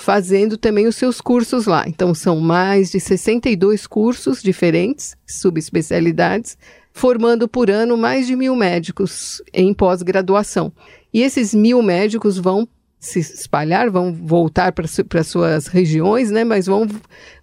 fazendo 0.00 0.56
também 0.56 0.86
os 0.86 0.96
seus 0.96 1.20
cursos 1.20 1.66
lá. 1.66 1.84
Então, 1.86 2.14
são 2.14 2.40
mais 2.40 2.90
de 2.90 2.98
62 2.98 3.86
cursos 3.86 4.42
diferentes, 4.42 5.14
subespecialidades, 5.26 6.56
formando 6.92 7.46
por 7.46 7.70
ano 7.70 7.96
mais 7.96 8.26
de 8.26 8.34
mil 8.34 8.56
médicos 8.56 9.42
em 9.52 9.74
pós-graduação. 9.74 10.72
E 11.12 11.22
esses 11.22 11.54
mil 11.54 11.82
médicos 11.82 12.38
vão 12.38 12.66
se 12.98 13.20
espalhar, 13.20 13.90
vão 13.90 14.12
voltar 14.12 14.72
para 14.72 15.22
suas 15.22 15.66
regiões, 15.66 16.30
né, 16.30 16.44
mas 16.44 16.66
vão 16.66 16.88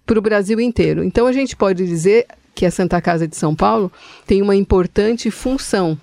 para 0.04 0.18
o 0.18 0.22
Brasil 0.22 0.60
inteiro. 0.60 1.04
Então, 1.04 1.26
a 1.26 1.32
gente 1.32 1.54
pode 1.54 1.86
dizer 1.86 2.26
que 2.54 2.66
a 2.66 2.70
Santa 2.72 3.00
Casa 3.00 3.28
de 3.28 3.36
São 3.36 3.54
Paulo 3.54 3.90
tem 4.26 4.42
uma 4.42 4.56
importante 4.56 5.30
função 5.30 5.96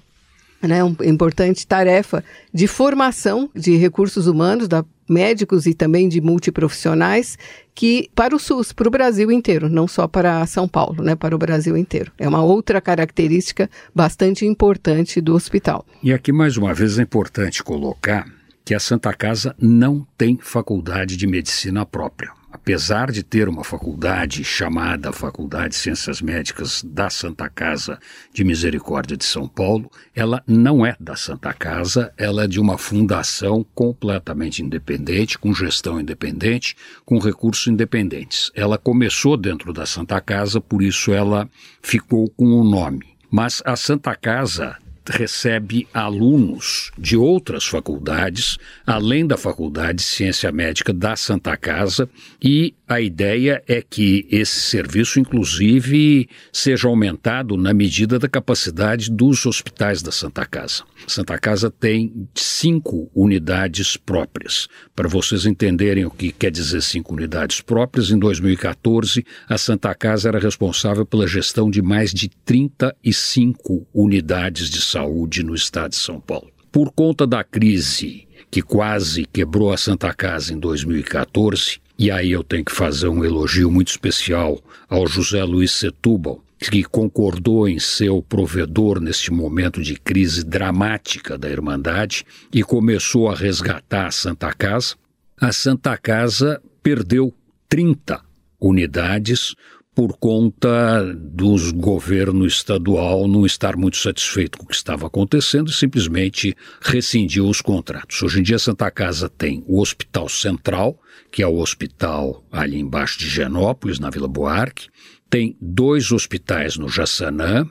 né, 0.68 0.84
uma 0.84 1.06
importante 1.06 1.66
tarefa 1.66 2.24
de 2.54 2.68
formação 2.68 3.50
de 3.56 3.76
recursos 3.76 4.28
humanos, 4.28 4.68
da 4.68 4.84
médicos 5.08 5.66
e 5.66 5.74
também 5.74 6.10
de 6.10 6.20
multiprofissionais 6.20 7.38
que 7.74 8.10
para 8.16 8.36
o 8.36 8.40
SUS, 8.40 8.72
para 8.72 8.88
o 8.88 8.92
Brasil 8.92 9.32
inteiro, 9.32 9.70
não 9.70 9.88
só 9.88 10.08
para 10.08 10.46
São 10.48 10.68
Paulo, 10.68 11.04
né, 11.04 11.16
para 11.16 11.36
o 11.36 11.38
Brasil 11.38 11.78
inteiro. 11.78 12.12
É 12.18 12.28
uma 12.28 12.42
outra 12.42 12.82
característica 12.82 13.70
bastante 13.94 14.46
importante 14.46 15.22
do 15.22 15.36
hospital. 15.36 15.86
E 16.02 16.12
aqui 16.14 16.32
mais 16.32 16.58
uma 16.58 16.74
vez 16.74 16.98
é 16.98 17.04
importante 17.04 17.64
colocar 17.64 18.26
que 18.64 18.74
a 18.74 18.80
Santa 18.80 19.14
Casa 19.14 19.56
não 19.60 20.08
tem 20.18 20.40
faculdade 20.42 21.16
de 21.18 21.28
medicina 21.28 21.86
própria 21.86 22.32
apesar 22.56 23.12
de 23.12 23.22
ter 23.22 23.50
uma 23.50 23.66
faculdade 23.66 24.42
chamada 24.42 25.12
Faculdade 25.12 25.70
de 25.70 25.76
Ciências 25.76 26.22
Médicas 26.22 26.82
da 26.84 27.10
Santa 27.10 27.50
Casa 27.50 28.00
de 28.34 28.46
Misericórdia 28.46 29.18
de 29.18 29.26
São 29.26 29.46
Paulo, 29.46 29.92
ela 30.16 30.42
não 30.48 30.86
é 30.86 30.96
da 30.98 31.18
Santa 31.18 31.52
Casa, 31.54 32.14
ela 32.18 32.46
é 32.46 32.48
de 32.48 32.58
uma 32.58 32.78
fundação 32.78 33.66
completamente 33.76 34.64
independente, 34.64 35.38
com 35.38 35.54
gestão 35.54 36.00
independente, 36.00 36.78
com 37.04 37.20
recursos 37.20 37.68
independentes. 37.68 38.52
Ela 38.56 38.78
começou 38.78 39.36
dentro 39.36 39.74
da 39.74 39.86
Santa 39.86 40.22
Casa, 40.22 40.62
por 40.62 40.82
isso 40.82 41.12
ela 41.12 41.50
ficou 41.82 42.30
com 42.30 42.46
o 42.46 42.64
nome. 42.64 43.06
Mas 43.30 43.62
a 43.66 43.76
Santa 43.76 44.16
Casa 44.16 44.78
recebe 45.12 45.88
alunos 45.94 46.92
de 46.98 47.16
outras 47.16 47.66
faculdades, 47.66 48.58
além 48.86 49.26
da 49.26 49.38
Faculdade 49.38 50.00
de 50.00 50.04
Ciência 50.04 50.52
Médica 50.52 50.92
da 50.92 51.16
Santa 51.16 51.56
Casa, 51.56 52.10
e 52.42 52.74
a 52.88 53.00
ideia 53.00 53.64
é 53.68 53.82
que 53.82 54.28
esse 54.30 54.60
serviço, 54.60 55.20
inclusive, 55.20 56.28
seja 56.52 56.88
aumentado 56.88 57.58
na 57.58 57.74
medida 57.74 58.20
da 58.20 58.28
capacidade 58.28 59.12
dos 59.12 59.46
hospitais 59.46 60.02
da 60.02 60.12
Santa 60.12 60.46
Casa. 60.46 60.84
Santa 61.08 61.38
Casa 61.38 61.70
tem 61.70 62.28
cinco 62.36 63.10
unidades 63.14 63.98
próprias. 63.98 64.68
Para 64.96 65.08
vocês 65.08 65.46
entenderem 65.46 66.06
o 66.06 66.12
que 66.12 66.32
quer 66.32 66.52
dizer 66.52 66.82
cinco 66.82 67.14
unidades 67.14 67.62
próprias, 67.62 68.10
em 68.10 68.20
2014, 68.20 69.26
a 69.48 69.58
Santa 69.58 69.94
Casa 69.94 70.30
era 70.30 70.40
responsável 70.40 71.06
pela 71.06 71.28
gestão 71.28 71.70
de 71.70 71.82
mais 71.82 72.14
de 72.14 72.30
35 72.46 73.88
unidades 73.94 74.70
de 74.70 74.82
saúde 74.82 74.95
no 75.44 75.56
estado 75.56 75.92
de 75.92 75.98
São 75.98 76.20
Paulo. 76.20 76.50
Por 76.72 76.92
conta 76.92 77.26
da 77.26 77.44
crise 77.44 78.28
que 78.52 78.62
quase 78.62 79.26
quebrou 79.26 79.72
a 79.72 79.78
Santa 79.78 80.14
Casa 80.14 80.54
em 80.54 80.60
2014, 80.60 81.80
e 81.98 82.12
aí 82.12 82.32
eu 82.32 82.44
tenho 82.44 82.64
que 82.64 82.72
fazer 82.72 83.08
um 83.08 83.24
elogio 83.24 83.72
muito 83.72 83.90
especial 83.90 84.62
ao 84.90 85.08
José 85.08 85.44
Luiz 85.44 85.72
Setúbal, 85.72 86.44
que 86.60 86.84
concordou 86.84 87.68
em 87.68 87.80
ser 87.80 88.10
o 88.10 88.22
provedor 88.22 89.00
neste 89.00 89.32
momento 89.32 89.82
de 89.82 89.96
crise 89.96 90.44
dramática 90.44 91.38
da 91.38 91.50
Irmandade 91.50 92.26
e 92.54 92.64
começou 92.64 93.30
a 93.30 93.36
resgatar 93.36 94.08
a 94.08 94.12
Santa 94.12 94.54
Casa. 94.54 94.96
A 95.40 95.52
Santa 95.52 95.98
Casa 95.98 96.62
perdeu 96.82 97.34
30 97.68 98.22
unidades 98.60 99.56
por 99.96 100.18
conta 100.18 101.02
dos 101.16 101.72
governo 101.72 102.46
estadual 102.46 103.30
não 103.30 103.46
estar 103.46 103.78
muito 103.78 103.96
satisfeito 103.96 104.58
com 104.58 104.66
o 104.66 104.68
que 104.68 104.76
estava 104.76 105.08
acontecendo 105.08 105.70
e 105.70 105.74
simplesmente 105.74 106.54
rescindiu 106.82 107.48
os 107.48 107.62
contratos. 107.62 108.22
Hoje 108.22 108.42
em 108.42 108.44
dia, 108.44 108.60
Santa 108.60 108.92
Casa 108.92 109.30
tem 109.30 109.64
o 109.66 109.80
Hospital 109.80 110.28
Central, 110.28 111.00
que 111.32 111.42
é 111.42 111.48
o 111.48 111.60
hospital 111.60 112.44
ali 112.52 112.78
embaixo 112.78 113.18
de 113.18 113.30
Genópolis, 113.30 113.98
na 113.98 114.10
Vila 114.10 114.28
Buarque, 114.28 114.90
tem 115.30 115.56
dois 115.62 116.12
hospitais 116.12 116.76
no 116.76 116.90
Jaçanã, 116.90 117.66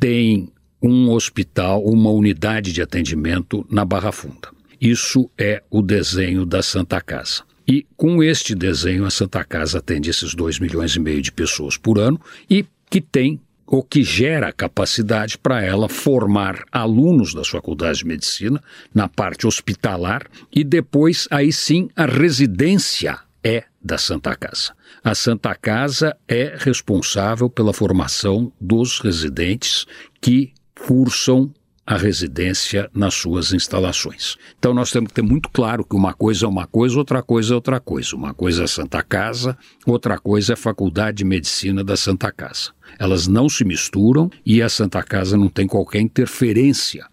tem 0.00 0.50
um 0.82 1.10
hospital, 1.10 1.84
uma 1.84 2.10
unidade 2.10 2.72
de 2.72 2.80
atendimento 2.80 3.66
na 3.70 3.84
Barra 3.84 4.12
Funda. 4.12 4.48
Isso 4.80 5.30
é 5.38 5.62
o 5.70 5.82
desenho 5.82 6.46
da 6.46 6.62
Santa 6.62 7.00
Casa. 7.00 7.45
E 7.66 7.86
com 7.96 8.22
este 8.22 8.54
desenho, 8.54 9.04
a 9.04 9.10
Santa 9.10 9.42
Casa 9.44 9.78
atende 9.78 10.10
esses 10.10 10.34
2 10.34 10.60
milhões 10.60 10.94
e 10.94 11.00
meio 11.00 11.20
de 11.20 11.32
pessoas 11.32 11.76
por 11.76 11.98
ano 11.98 12.20
e 12.48 12.64
que 12.88 13.00
tem 13.00 13.40
o 13.66 13.82
que 13.82 14.04
gera 14.04 14.52
capacidade 14.52 15.36
para 15.36 15.60
ela 15.60 15.88
formar 15.88 16.64
alunos 16.70 17.34
das 17.34 17.48
faculdades 17.48 17.98
de 17.98 18.06
medicina 18.06 18.62
na 18.94 19.08
parte 19.08 19.46
hospitalar 19.46 20.26
e 20.54 20.62
depois 20.62 21.26
aí 21.30 21.52
sim 21.52 21.88
a 21.96 22.06
residência 22.06 23.18
é 23.42 23.64
da 23.82 23.98
Santa 23.98 24.36
Casa. 24.36 24.72
A 25.02 25.14
Santa 25.14 25.54
Casa 25.54 26.16
é 26.28 26.56
responsável 26.56 27.50
pela 27.50 27.72
formação 27.72 28.52
dos 28.60 29.00
residentes 29.00 29.86
que 30.20 30.52
cursam 30.86 31.52
a 31.86 31.96
residência 31.96 32.90
nas 32.92 33.14
suas 33.14 33.52
instalações. 33.52 34.36
Então 34.58 34.74
nós 34.74 34.90
temos 34.90 35.08
que 35.08 35.14
ter 35.14 35.22
muito 35.22 35.48
claro 35.50 35.84
que 35.84 35.94
uma 35.94 36.12
coisa 36.12 36.44
é 36.44 36.48
uma 36.48 36.66
coisa, 36.66 36.98
outra 36.98 37.22
coisa 37.22 37.52
é 37.52 37.54
outra 37.54 37.78
coisa. 37.78 38.16
Uma 38.16 38.34
coisa 38.34 38.64
é 38.64 38.66
Santa 38.66 39.02
Casa, 39.02 39.56
outra 39.86 40.18
coisa 40.18 40.52
é 40.52 40.54
a 40.54 40.56
Faculdade 40.56 41.18
de 41.18 41.24
Medicina 41.24 41.84
da 41.84 41.96
Santa 41.96 42.32
Casa. 42.32 42.72
Elas 42.98 43.26
não 43.28 43.48
se 43.48 43.64
misturam 43.64 44.28
e 44.44 44.60
a 44.60 44.68
Santa 44.68 45.02
Casa 45.02 45.36
não 45.36 45.48
tem 45.48 45.66
qualquer 45.66 46.00
interferência 46.00 47.06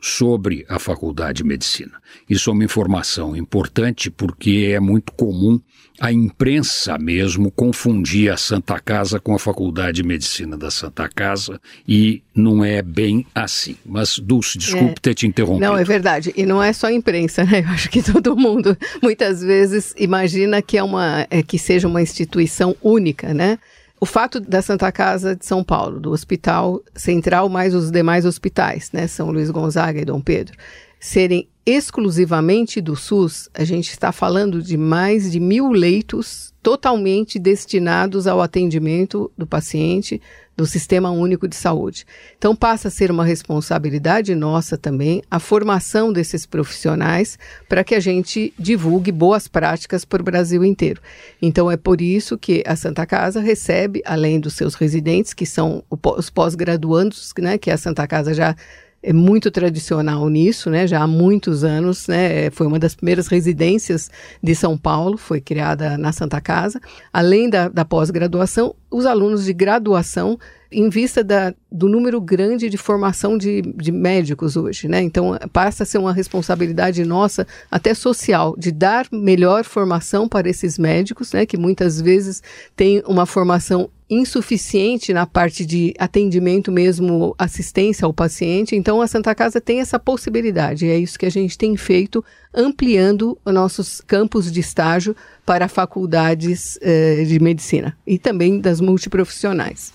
sobre 0.00 0.64
a 0.68 0.78
Faculdade 0.78 1.38
de 1.38 1.44
Medicina. 1.44 1.92
Isso 2.28 2.50
é 2.50 2.52
uma 2.52 2.64
informação 2.64 3.36
importante 3.36 4.10
porque 4.10 4.72
é 4.74 4.80
muito 4.80 5.12
comum 5.12 5.60
a 5.98 6.12
imprensa 6.12 6.98
mesmo 6.98 7.50
confundir 7.50 8.30
a 8.30 8.36
Santa 8.36 8.78
Casa 8.78 9.18
com 9.18 9.34
a 9.34 9.38
Faculdade 9.38 9.96
de 9.96 10.02
Medicina 10.02 10.56
da 10.56 10.70
Santa 10.70 11.08
Casa 11.08 11.60
e 11.88 12.22
não 12.34 12.64
é 12.64 12.82
bem 12.82 13.26
assim. 13.34 13.76
Mas, 13.84 14.18
Dulce, 14.18 14.58
desculpe 14.58 14.92
é. 14.98 15.00
ter 15.00 15.14
te 15.14 15.26
interrompido. 15.26 15.66
Não, 15.66 15.76
é 15.76 15.84
verdade. 15.84 16.32
E 16.36 16.44
não 16.44 16.62
é 16.62 16.72
só 16.72 16.88
a 16.88 16.92
imprensa, 16.92 17.44
né? 17.44 17.60
Eu 17.64 17.68
acho 17.68 17.88
que 17.88 18.02
todo 18.02 18.36
mundo 18.36 18.76
muitas 19.02 19.40
vezes 19.40 19.94
imagina 19.96 20.60
que, 20.60 20.76
é 20.76 20.82
uma, 20.82 21.26
é, 21.30 21.42
que 21.42 21.58
seja 21.58 21.88
uma 21.88 22.02
instituição 22.02 22.76
única, 22.82 23.32
né? 23.32 23.58
O 23.98 24.04
fato 24.04 24.38
da 24.38 24.60
Santa 24.60 24.92
Casa 24.92 25.34
de 25.34 25.46
São 25.46 25.64
Paulo, 25.64 25.98
do 25.98 26.10
Hospital 26.10 26.82
Central, 26.94 27.48
mais 27.48 27.74
os 27.74 27.90
demais 27.90 28.26
hospitais, 28.26 28.90
né, 28.92 29.06
São 29.06 29.30
Luís 29.30 29.50
Gonzaga 29.50 30.00
e 30.00 30.04
Dom 30.04 30.20
Pedro, 30.20 30.56
serem 31.00 31.48
exclusivamente 31.64 32.80
do 32.80 32.94
SUS, 32.94 33.48
a 33.54 33.64
gente 33.64 33.90
está 33.90 34.12
falando 34.12 34.62
de 34.62 34.76
mais 34.76 35.32
de 35.32 35.40
mil 35.40 35.70
leitos 35.70 36.54
totalmente 36.66 37.38
destinados 37.38 38.26
ao 38.26 38.40
atendimento 38.40 39.30
do 39.38 39.46
paciente 39.46 40.20
do 40.56 40.66
Sistema 40.66 41.12
Único 41.12 41.46
de 41.46 41.54
Saúde. 41.54 42.04
Então 42.36 42.56
passa 42.56 42.88
a 42.88 42.90
ser 42.90 43.08
uma 43.08 43.24
responsabilidade 43.24 44.34
nossa 44.34 44.76
também 44.76 45.22
a 45.30 45.38
formação 45.38 46.12
desses 46.12 46.44
profissionais 46.44 47.38
para 47.68 47.84
que 47.84 47.94
a 47.94 48.00
gente 48.00 48.52
divulgue 48.58 49.12
boas 49.12 49.46
práticas 49.46 50.04
para 50.04 50.20
o 50.20 50.24
Brasil 50.24 50.64
inteiro. 50.64 51.00
Então 51.40 51.70
é 51.70 51.76
por 51.76 52.00
isso 52.00 52.36
que 52.36 52.64
a 52.66 52.74
Santa 52.74 53.06
Casa 53.06 53.38
recebe, 53.38 54.02
além 54.04 54.40
dos 54.40 54.54
seus 54.54 54.74
residentes, 54.74 55.32
que 55.32 55.46
são 55.46 55.84
os 55.88 56.30
pós-graduandos, 56.30 57.32
né, 57.38 57.58
que 57.58 57.70
a 57.70 57.76
Santa 57.76 58.08
Casa 58.08 58.34
já 58.34 58.56
é 59.02 59.12
muito 59.12 59.50
tradicional 59.50 60.28
nisso, 60.28 60.68
né? 60.68 60.86
Já 60.86 61.02
há 61.02 61.06
muitos 61.06 61.62
anos, 61.62 62.08
né? 62.08 62.50
Foi 62.50 62.66
uma 62.66 62.78
das 62.78 62.94
primeiras 62.94 63.28
residências 63.28 64.10
de 64.42 64.54
São 64.54 64.76
Paulo, 64.76 65.16
foi 65.16 65.40
criada 65.40 65.96
na 65.96 66.12
Santa 66.12 66.40
Casa. 66.40 66.80
Além 67.12 67.48
da, 67.48 67.68
da 67.68 67.84
pós-graduação, 67.84 68.74
os 68.90 69.06
alunos 69.06 69.44
de 69.44 69.52
graduação 69.52 70.38
em 70.70 70.88
vista 70.88 71.22
da, 71.22 71.54
do 71.70 71.88
número 71.88 72.20
grande 72.20 72.68
de 72.68 72.76
formação 72.76 73.38
de, 73.38 73.62
de 73.62 73.92
médicos 73.92 74.56
hoje, 74.56 74.88
né? 74.88 75.00
Então 75.00 75.38
passa 75.52 75.84
a 75.84 75.86
ser 75.86 75.98
uma 75.98 76.12
responsabilidade 76.12 77.04
nossa, 77.04 77.46
até 77.70 77.94
social, 77.94 78.54
de 78.58 78.72
dar 78.72 79.06
melhor 79.12 79.64
formação 79.64 80.28
para 80.28 80.48
esses 80.48 80.78
médicos, 80.78 81.32
né? 81.32 81.46
Que 81.46 81.56
muitas 81.56 82.00
vezes 82.00 82.42
têm 82.74 83.02
uma 83.06 83.26
formação 83.26 83.88
insuficiente 84.08 85.12
na 85.12 85.26
parte 85.26 85.66
de 85.66 85.92
atendimento 85.98 86.70
mesmo, 86.70 87.34
assistência 87.36 88.04
ao 88.04 88.14
paciente. 88.14 88.76
Então, 88.76 89.00
a 89.00 89.06
Santa 89.06 89.34
Casa 89.34 89.60
tem 89.60 89.80
essa 89.80 89.98
possibilidade. 89.98 90.86
E 90.86 90.90
é 90.90 90.98
isso 90.98 91.18
que 91.18 91.26
a 91.26 91.30
gente 91.30 91.58
tem 91.58 91.76
feito, 91.76 92.24
ampliando 92.54 93.36
os 93.44 93.52
nossos 93.52 94.00
campos 94.00 94.50
de 94.50 94.60
estágio 94.60 95.16
para 95.44 95.68
faculdades 95.68 96.78
eh, 96.80 97.24
de 97.24 97.40
medicina 97.40 97.96
e 98.06 98.18
também 98.18 98.60
das 98.60 98.80
multiprofissionais. 98.80 99.92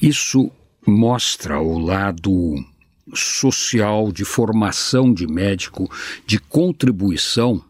Isso 0.00 0.50
mostra 0.84 1.60
o 1.60 1.78
lado 1.78 2.54
social 3.14 4.10
de 4.10 4.24
formação 4.24 5.12
de 5.12 5.26
médico, 5.26 5.88
de 6.26 6.38
contribuição 6.38 7.62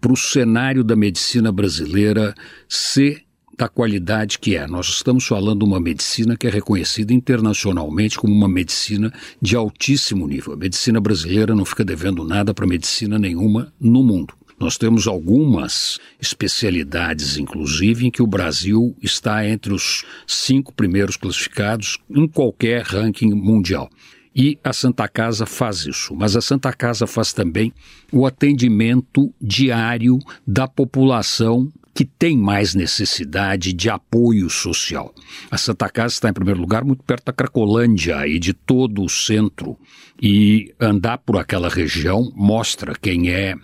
para 0.00 0.12
o 0.12 0.16
cenário 0.16 0.84
da 0.84 0.94
medicina 0.94 1.50
brasileira 1.50 2.34
ser 2.68 3.23
da 3.56 3.68
qualidade 3.68 4.38
que 4.38 4.56
é. 4.56 4.66
Nós 4.66 4.88
estamos 4.88 5.26
falando 5.26 5.60
de 5.60 5.64
uma 5.64 5.80
medicina 5.80 6.36
que 6.36 6.46
é 6.46 6.50
reconhecida 6.50 7.12
internacionalmente 7.12 8.18
como 8.18 8.34
uma 8.34 8.48
medicina 8.48 9.12
de 9.40 9.56
altíssimo 9.56 10.26
nível. 10.26 10.54
A 10.54 10.56
medicina 10.56 11.00
brasileira 11.00 11.54
não 11.54 11.64
fica 11.64 11.84
devendo 11.84 12.24
nada 12.24 12.52
para 12.52 12.66
medicina 12.66 13.18
nenhuma 13.18 13.72
no 13.80 14.02
mundo. 14.02 14.34
Nós 14.58 14.78
temos 14.78 15.06
algumas 15.06 15.98
especialidades, 16.20 17.36
inclusive, 17.36 18.06
em 18.06 18.10
que 18.10 18.22
o 18.22 18.26
Brasil 18.26 18.96
está 19.02 19.46
entre 19.46 19.72
os 19.72 20.04
cinco 20.26 20.72
primeiros 20.72 21.16
classificados 21.16 21.98
em 22.08 22.26
qualquer 22.28 22.82
ranking 22.82 23.34
mundial. 23.34 23.90
E 24.34 24.58
a 24.64 24.72
Santa 24.72 25.06
Casa 25.06 25.46
faz 25.46 25.86
isso, 25.86 26.14
mas 26.14 26.34
a 26.34 26.40
Santa 26.40 26.72
Casa 26.72 27.06
faz 27.06 27.32
também 27.32 27.72
o 28.12 28.26
atendimento 28.26 29.32
diário 29.40 30.18
da 30.46 30.66
população 30.66 31.72
que 31.94 32.04
tem 32.04 32.36
mais 32.36 32.74
necessidade 32.74 33.72
de 33.72 33.88
apoio 33.88 34.50
social. 34.50 35.14
A 35.48 35.56
Santa 35.56 35.88
Casa 35.88 36.14
está, 36.14 36.28
em 36.28 36.32
primeiro 36.32 36.60
lugar, 36.60 36.84
muito 36.84 37.04
perto 37.04 37.26
da 37.26 37.32
Cracolândia 37.32 38.26
e 38.26 38.38
de 38.40 38.52
todo 38.52 39.02
o 39.02 39.08
centro. 39.08 39.78
E 40.20 40.74
andar 40.80 41.18
por 41.18 41.36
aquela 41.36 41.68
região 41.68 42.32
mostra 42.34 42.94
quem 43.00 43.30
é 43.30 43.54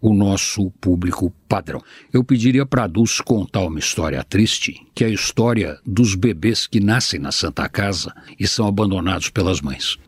o 0.00 0.14
nosso 0.14 0.70
público 0.80 1.32
padrão. 1.48 1.82
Eu 2.12 2.22
pediria 2.22 2.64
para 2.64 2.84
a 2.84 2.86
Dulce 2.86 3.22
contar 3.22 3.62
uma 3.62 3.78
história 3.78 4.22
triste, 4.22 4.80
que 4.94 5.02
é 5.02 5.08
a 5.08 5.10
história 5.10 5.78
dos 5.84 6.14
bebês 6.14 6.66
que 6.66 6.78
nascem 6.78 7.18
na 7.18 7.32
Santa 7.32 7.68
Casa 7.68 8.14
e 8.38 8.46
são 8.46 8.66
abandonados 8.68 9.30
pelas 9.30 9.60
mães. 9.60 9.98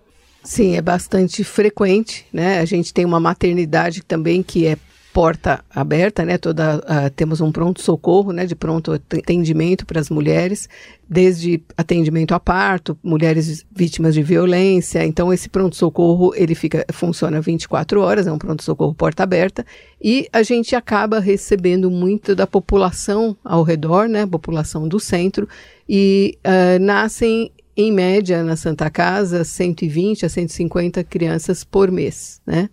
Sim, 0.45 0.77
é 0.77 0.83
bastante 0.83 1.43
frequente, 1.43 2.25
né? 2.33 2.61
A 2.61 2.65
gente 2.65 2.95
tem 2.95 3.05
uma 3.05 3.19
maternidade 3.19 4.03
também 4.03 4.45
que 4.45 4.65
é 4.65 4.77
porta 5.17 5.65
aberta, 5.75 6.27
né? 6.27 6.37
Toda 6.37 6.77
uh, 6.77 7.09
temos 7.17 7.41
um 7.41 7.51
pronto 7.51 7.81
socorro, 7.81 8.33
né? 8.33 8.45
De 8.45 8.55
pronto 8.55 8.93
atendimento 8.93 9.87
para 9.87 9.99
as 9.99 10.11
mulheres, 10.11 10.69
desde 11.09 11.63
atendimento 11.75 12.35
a 12.35 12.39
parto, 12.39 12.99
mulheres 13.03 13.65
vítimas 13.75 14.13
de 14.13 14.23
violência. 14.23 15.07
Então 15.07 15.33
esse 15.33 15.49
pronto 15.49 15.75
socorro 15.75 16.35
ele 16.35 16.55
fica 16.55 16.85
funciona 16.93 17.41
24 17.41 17.99
horas, 18.03 18.27
é 18.27 18.33
um 18.33 18.37
pronto 18.37 18.63
socorro 18.63 18.95
porta 18.95 19.23
aberta 19.23 19.65
e 19.99 20.29
a 20.31 20.43
gente 20.43 20.77
acaba 20.77 21.19
recebendo 21.19 21.91
muito 21.91 22.35
da 22.35 22.47
população 22.47 23.35
ao 23.43 23.63
redor, 23.63 24.11
né? 24.11 24.27
População 24.27 24.87
do 24.87 25.01
centro 25.01 25.49
e 25.89 26.37
uh, 26.45 26.79
nascem 26.79 27.51
em 27.75 27.91
média 27.91 28.43
na 28.43 28.55
Santa 28.55 28.91
Casa 28.91 29.45
120 29.45 30.27
a 30.27 30.29
150 30.29 31.03
crianças 31.05 31.65
por 31.65 31.91
mês, 31.91 32.43
né? 32.47 32.69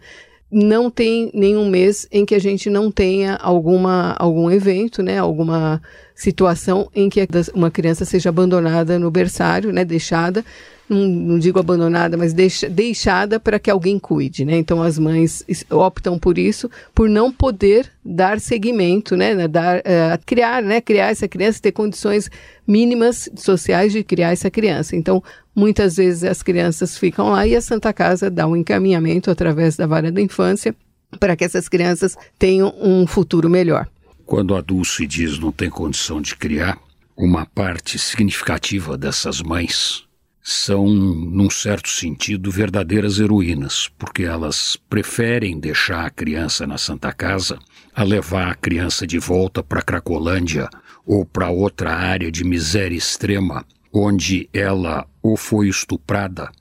Não 0.54 0.90
tem 0.90 1.32
nenhum 1.34 1.68
mês 1.68 2.08
em 2.12 2.26
que 2.26 2.36
a 2.36 2.40
gente 2.40 2.70
não 2.70 2.92
tenha 2.92 3.36
alguma, 3.36 4.16
algum 4.20 4.52
evento, 4.52 5.02
né, 5.02 5.18
alguma 5.18 5.82
situação 6.16 6.88
em 6.96 7.10
que 7.10 7.28
uma 7.54 7.72
criança 7.72 8.06
seja 8.06 8.30
abandonada 8.30 9.00
no 9.00 9.10
berçário, 9.10 9.74
né, 9.74 9.84
deixada, 9.84 10.46
não, 10.90 11.40
digo 11.40 11.60
abandonada, 11.60 12.18
mas 12.18 12.34
deixa, 12.34 12.70
deixada 12.70 13.40
para 13.40 13.58
que 13.58 13.72
alguém 13.72 13.98
cuide, 13.98 14.44
né? 14.44 14.58
Então 14.58 14.82
as 14.82 15.00
mães 15.00 15.44
optam 15.70 16.20
por 16.20 16.38
isso, 16.38 16.70
por 16.94 17.10
não 17.10 17.32
poder 17.32 17.90
dar 18.04 18.40
seguimento, 18.40 19.16
né, 19.16 19.48
dar, 19.48 19.80
uh, 19.80 20.20
criar, 20.26 20.62
né, 20.62 20.82
criar 20.82 21.08
essa 21.08 21.28
criança, 21.28 21.62
ter 21.62 21.72
condições 21.72 22.30
mínimas 22.68 23.30
sociais 23.36 23.94
de 23.94 24.04
criar 24.04 24.32
essa 24.32 24.52
criança. 24.52 24.96
Então 24.96 25.24
Muitas 25.56 25.98
vezes 25.98 26.24
as 26.24 26.42
crianças 26.42 26.98
ficam 26.98 27.30
lá 27.30 27.46
e 27.46 27.56
a 27.56 27.62
Santa 27.62 27.94
Casa 27.94 28.30
dá 28.30 28.48
um 28.48 28.56
encaminhamento 28.56 29.30
através 29.30 29.76
da 29.76 29.86
vara 29.86 30.12
da 30.12 30.20
infância 30.20 30.76
para 31.20 31.36
que 31.36 31.44
essas 31.44 31.70
crianças 31.70 32.18
tenham 32.40 32.74
um 32.82 33.06
futuro 33.06 33.48
melhor. 33.48 33.88
Quando 34.26 34.56
a 34.56 34.62
Dulce 34.62 35.06
diz 35.06 35.38
não 35.38 35.52
tem 35.52 35.70
condição 35.70 36.20
de 36.20 36.36
criar, 36.36 36.80
uma 37.16 37.46
parte 37.46 38.00
significativa 38.00 38.98
dessas 38.98 39.42
mães 39.42 40.06
são, 40.44 40.86
num 40.86 41.50
certo 41.50 41.90
sentido, 41.90 42.52
verdadeiras 42.52 43.18
heroínas, 43.18 43.90
porque 43.98 44.24
elas 44.24 44.78
preferem 44.90 45.58
deixar 45.58 46.06
a 46.06 46.10
criança 46.10 46.68
na 46.68 46.78
Santa 46.78 47.14
Casa 47.14 47.58
a 47.96 48.04
levar 48.04 48.52
a 48.52 48.56
criança 48.56 49.08
de 49.08 49.18
volta 49.18 49.64
para 49.64 49.82
Cracolândia 49.82 50.70
ou 51.06 51.26
para 51.26 51.50
outra 51.50 51.96
área 51.96 52.30
de 52.30 52.44
miséria 52.44 52.98
extrema 52.98 53.66
onde 53.94 54.50
ela 54.52 55.08
ou 55.22 55.38
foi 55.38 55.70
estuprada 55.70 56.52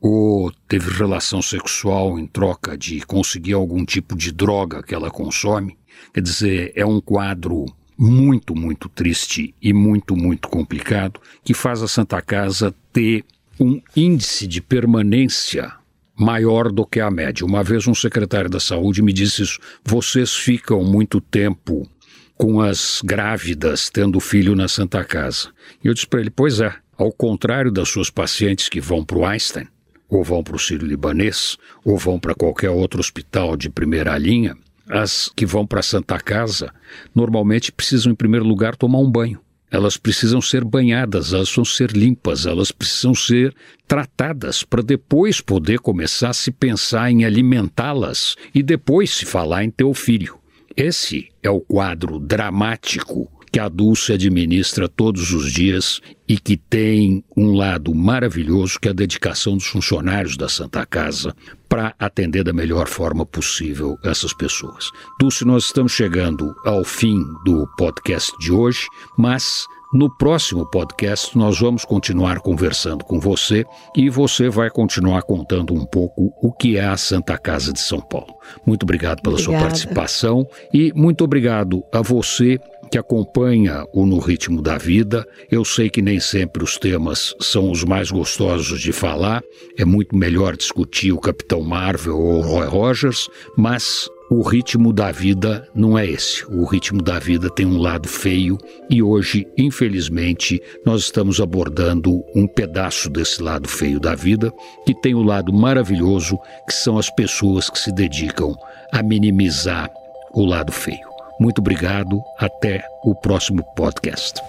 ou 0.00 0.52
teve 0.68 0.90
relação 0.90 1.40
sexual 1.40 2.18
em 2.18 2.26
troca 2.26 2.76
de 2.76 3.00
conseguir 3.02 3.54
algum 3.54 3.84
tipo 3.84 4.16
de 4.16 4.32
droga 4.32 4.82
que 4.82 4.94
ela 4.94 5.10
consome. 5.10 5.78
Quer 6.12 6.20
dizer, 6.20 6.72
é 6.74 6.84
um 6.84 7.00
quadro 7.00 7.66
muito, 7.96 8.54
muito 8.54 8.88
triste 8.88 9.54
e 9.60 9.72
muito, 9.72 10.16
muito 10.16 10.48
complicado 10.48 11.20
que 11.44 11.54
faz 11.54 11.82
a 11.82 11.88
Santa 11.88 12.20
Casa 12.20 12.74
ter 12.92 13.24
um 13.60 13.80
índice 13.96 14.46
de 14.46 14.60
permanência 14.60 15.72
maior 16.16 16.70
do 16.70 16.86
que 16.86 17.00
a 17.00 17.10
média. 17.10 17.46
Uma 17.46 17.62
vez 17.62 17.86
um 17.86 17.94
secretário 17.94 18.50
da 18.50 18.60
saúde 18.60 19.02
me 19.02 19.12
disse 19.12 19.42
isso: 19.42 19.58
vocês 19.84 20.34
ficam 20.34 20.82
muito 20.84 21.20
tempo 21.20 21.88
com 22.36 22.60
as 22.60 23.00
grávidas 23.04 23.90
tendo 23.90 24.20
filho 24.20 24.54
na 24.54 24.68
Santa 24.68 25.04
Casa. 25.04 25.50
E 25.82 25.88
eu 25.88 25.94
disse 25.94 26.06
para 26.06 26.20
ele: 26.20 26.30
pois 26.30 26.60
é, 26.60 26.74
ao 26.96 27.12
contrário 27.12 27.70
das 27.70 27.88
suas 27.88 28.10
pacientes 28.10 28.68
que 28.68 28.80
vão 28.80 29.04
para 29.04 29.18
o 29.18 29.26
Einstein, 29.26 29.66
ou 30.08 30.22
vão 30.22 30.42
para 30.42 30.56
o 30.56 30.58
Sírio-Libanês, 30.58 31.56
ou 31.84 31.96
vão 31.96 32.18
para 32.18 32.34
qualquer 32.34 32.70
outro 32.70 33.00
hospital 33.00 33.56
de 33.56 33.70
primeira 33.70 34.16
linha, 34.18 34.56
as 34.92 35.30
que 35.34 35.46
vão 35.46 35.66
para 35.66 35.80
a 35.80 35.82
Santa 35.82 36.18
Casa 36.20 36.72
normalmente 37.14 37.72
precisam, 37.72 38.12
em 38.12 38.14
primeiro 38.14 38.44
lugar, 38.44 38.76
tomar 38.76 38.98
um 38.98 39.10
banho. 39.10 39.40
Elas 39.70 39.96
precisam 39.96 40.42
ser 40.42 40.64
banhadas, 40.64 41.32
elas 41.32 41.48
precisam 41.48 41.64
ser 41.64 41.92
limpas, 41.92 42.44
elas 42.44 42.70
precisam 42.70 43.14
ser 43.14 43.54
tratadas 43.88 44.62
para 44.62 44.82
depois 44.82 45.40
poder 45.40 45.78
começar 45.78 46.28
a 46.28 46.34
se 46.34 46.50
pensar 46.50 47.10
em 47.10 47.24
alimentá-las 47.24 48.36
e 48.54 48.62
depois 48.62 49.10
se 49.10 49.24
falar 49.24 49.64
em 49.64 49.70
ter 49.70 49.84
o 49.84 49.94
filho. 49.94 50.38
Esse 50.76 51.28
é 51.42 51.48
o 51.48 51.60
quadro 51.60 52.18
dramático 52.18 53.30
que 53.52 53.60
a 53.60 53.68
Dulce 53.68 54.14
administra 54.14 54.88
todos 54.88 55.30
os 55.32 55.52
dias 55.52 56.00
e 56.26 56.38
que 56.38 56.56
tem 56.56 57.22
um 57.36 57.52
lado 57.52 57.94
maravilhoso, 57.94 58.80
que 58.80 58.88
é 58.88 58.90
a 58.90 58.94
dedicação 58.94 59.58
dos 59.58 59.66
funcionários 59.66 60.38
da 60.38 60.48
Santa 60.48 60.86
Casa 60.86 61.36
para 61.68 61.94
atender 61.98 62.42
da 62.42 62.52
melhor 62.52 62.88
forma 62.88 63.26
possível 63.26 63.98
essas 64.02 64.32
pessoas. 64.32 64.90
Dulce, 65.20 65.44
nós 65.44 65.64
estamos 65.64 65.92
chegando 65.92 66.54
ao 66.64 66.82
fim 66.82 67.22
do 67.44 67.66
podcast 67.76 68.32
de 68.38 68.50
hoje, 68.50 68.86
mas 69.18 69.66
no 69.92 70.08
próximo 70.08 70.64
podcast, 70.64 71.36
nós 71.36 71.60
vamos 71.60 71.84
continuar 71.84 72.40
conversando 72.40 73.04
com 73.04 73.20
você 73.20 73.66
e 73.94 74.08
você 74.08 74.48
vai 74.48 74.70
continuar 74.70 75.20
contando 75.20 75.74
um 75.74 75.84
pouco 75.84 76.32
o 76.42 76.50
que 76.50 76.78
é 76.78 76.86
a 76.86 76.96
Santa 76.96 77.36
Casa 77.36 77.74
de 77.74 77.80
São 77.80 78.00
Paulo. 78.00 78.34
Muito 78.64 78.84
obrigado 78.84 79.20
pela 79.20 79.34
Obrigada. 79.34 79.58
sua 79.58 79.68
participação 79.68 80.46
e 80.72 80.90
muito 80.94 81.22
obrigado 81.22 81.84
a 81.92 82.00
você 82.00 82.58
que 82.92 82.98
acompanha 82.98 83.86
o 83.94 84.04
No 84.04 84.18
Ritmo 84.18 84.60
da 84.60 84.76
Vida. 84.76 85.26
Eu 85.50 85.64
sei 85.64 85.88
que 85.88 86.02
nem 86.02 86.20
sempre 86.20 86.62
os 86.62 86.76
temas 86.76 87.34
são 87.40 87.70
os 87.70 87.82
mais 87.84 88.10
gostosos 88.10 88.78
de 88.82 88.92
falar, 88.92 89.42
é 89.78 89.84
muito 89.84 90.14
melhor 90.14 90.54
discutir 90.54 91.10
o 91.10 91.18
Capitão 91.18 91.62
Marvel 91.62 92.18
ou 92.18 92.40
o 92.40 92.42
Roy 92.42 92.66
Rogers, 92.66 93.30
mas 93.56 94.10
o 94.30 94.42
ritmo 94.42 94.92
da 94.92 95.10
vida 95.10 95.66
não 95.74 95.98
é 95.98 96.06
esse. 96.06 96.44
O 96.46 96.66
ritmo 96.66 97.00
da 97.00 97.18
vida 97.18 97.48
tem 97.48 97.64
um 97.64 97.78
lado 97.78 98.06
feio 98.06 98.58
e 98.90 99.02
hoje, 99.02 99.46
infelizmente, 99.56 100.60
nós 100.84 101.00
estamos 101.00 101.40
abordando 101.40 102.22
um 102.34 102.46
pedaço 102.46 103.08
desse 103.08 103.42
lado 103.42 103.68
feio 103.68 103.98
da 103.98 104.14
vida, 104.14 104.52
que 104.84 104.94
tem 105.00 105.14
o 105.14 105.22
lado 105.22 105.50
maravilhoso, 105.50 106.38
que 106.66 106.74
são 106.74 106.98
as 106.98 107.08
pessoas 107.14 107.70
que 107.70 107.78
se 107.78 107.90
dedicam 107.90 108.54
a 108.92 109.02
minimizar 109.02 109.90
o 110.34 110.44
lado 110.44 110.70
feio. 110.70 111.11
Muito 111.42 111.58
obrigado, 111.58 112.22
até 112.38 112.80
o 113.02 113.16
próximo 113.16 113.64
podcast. 113.74 114.40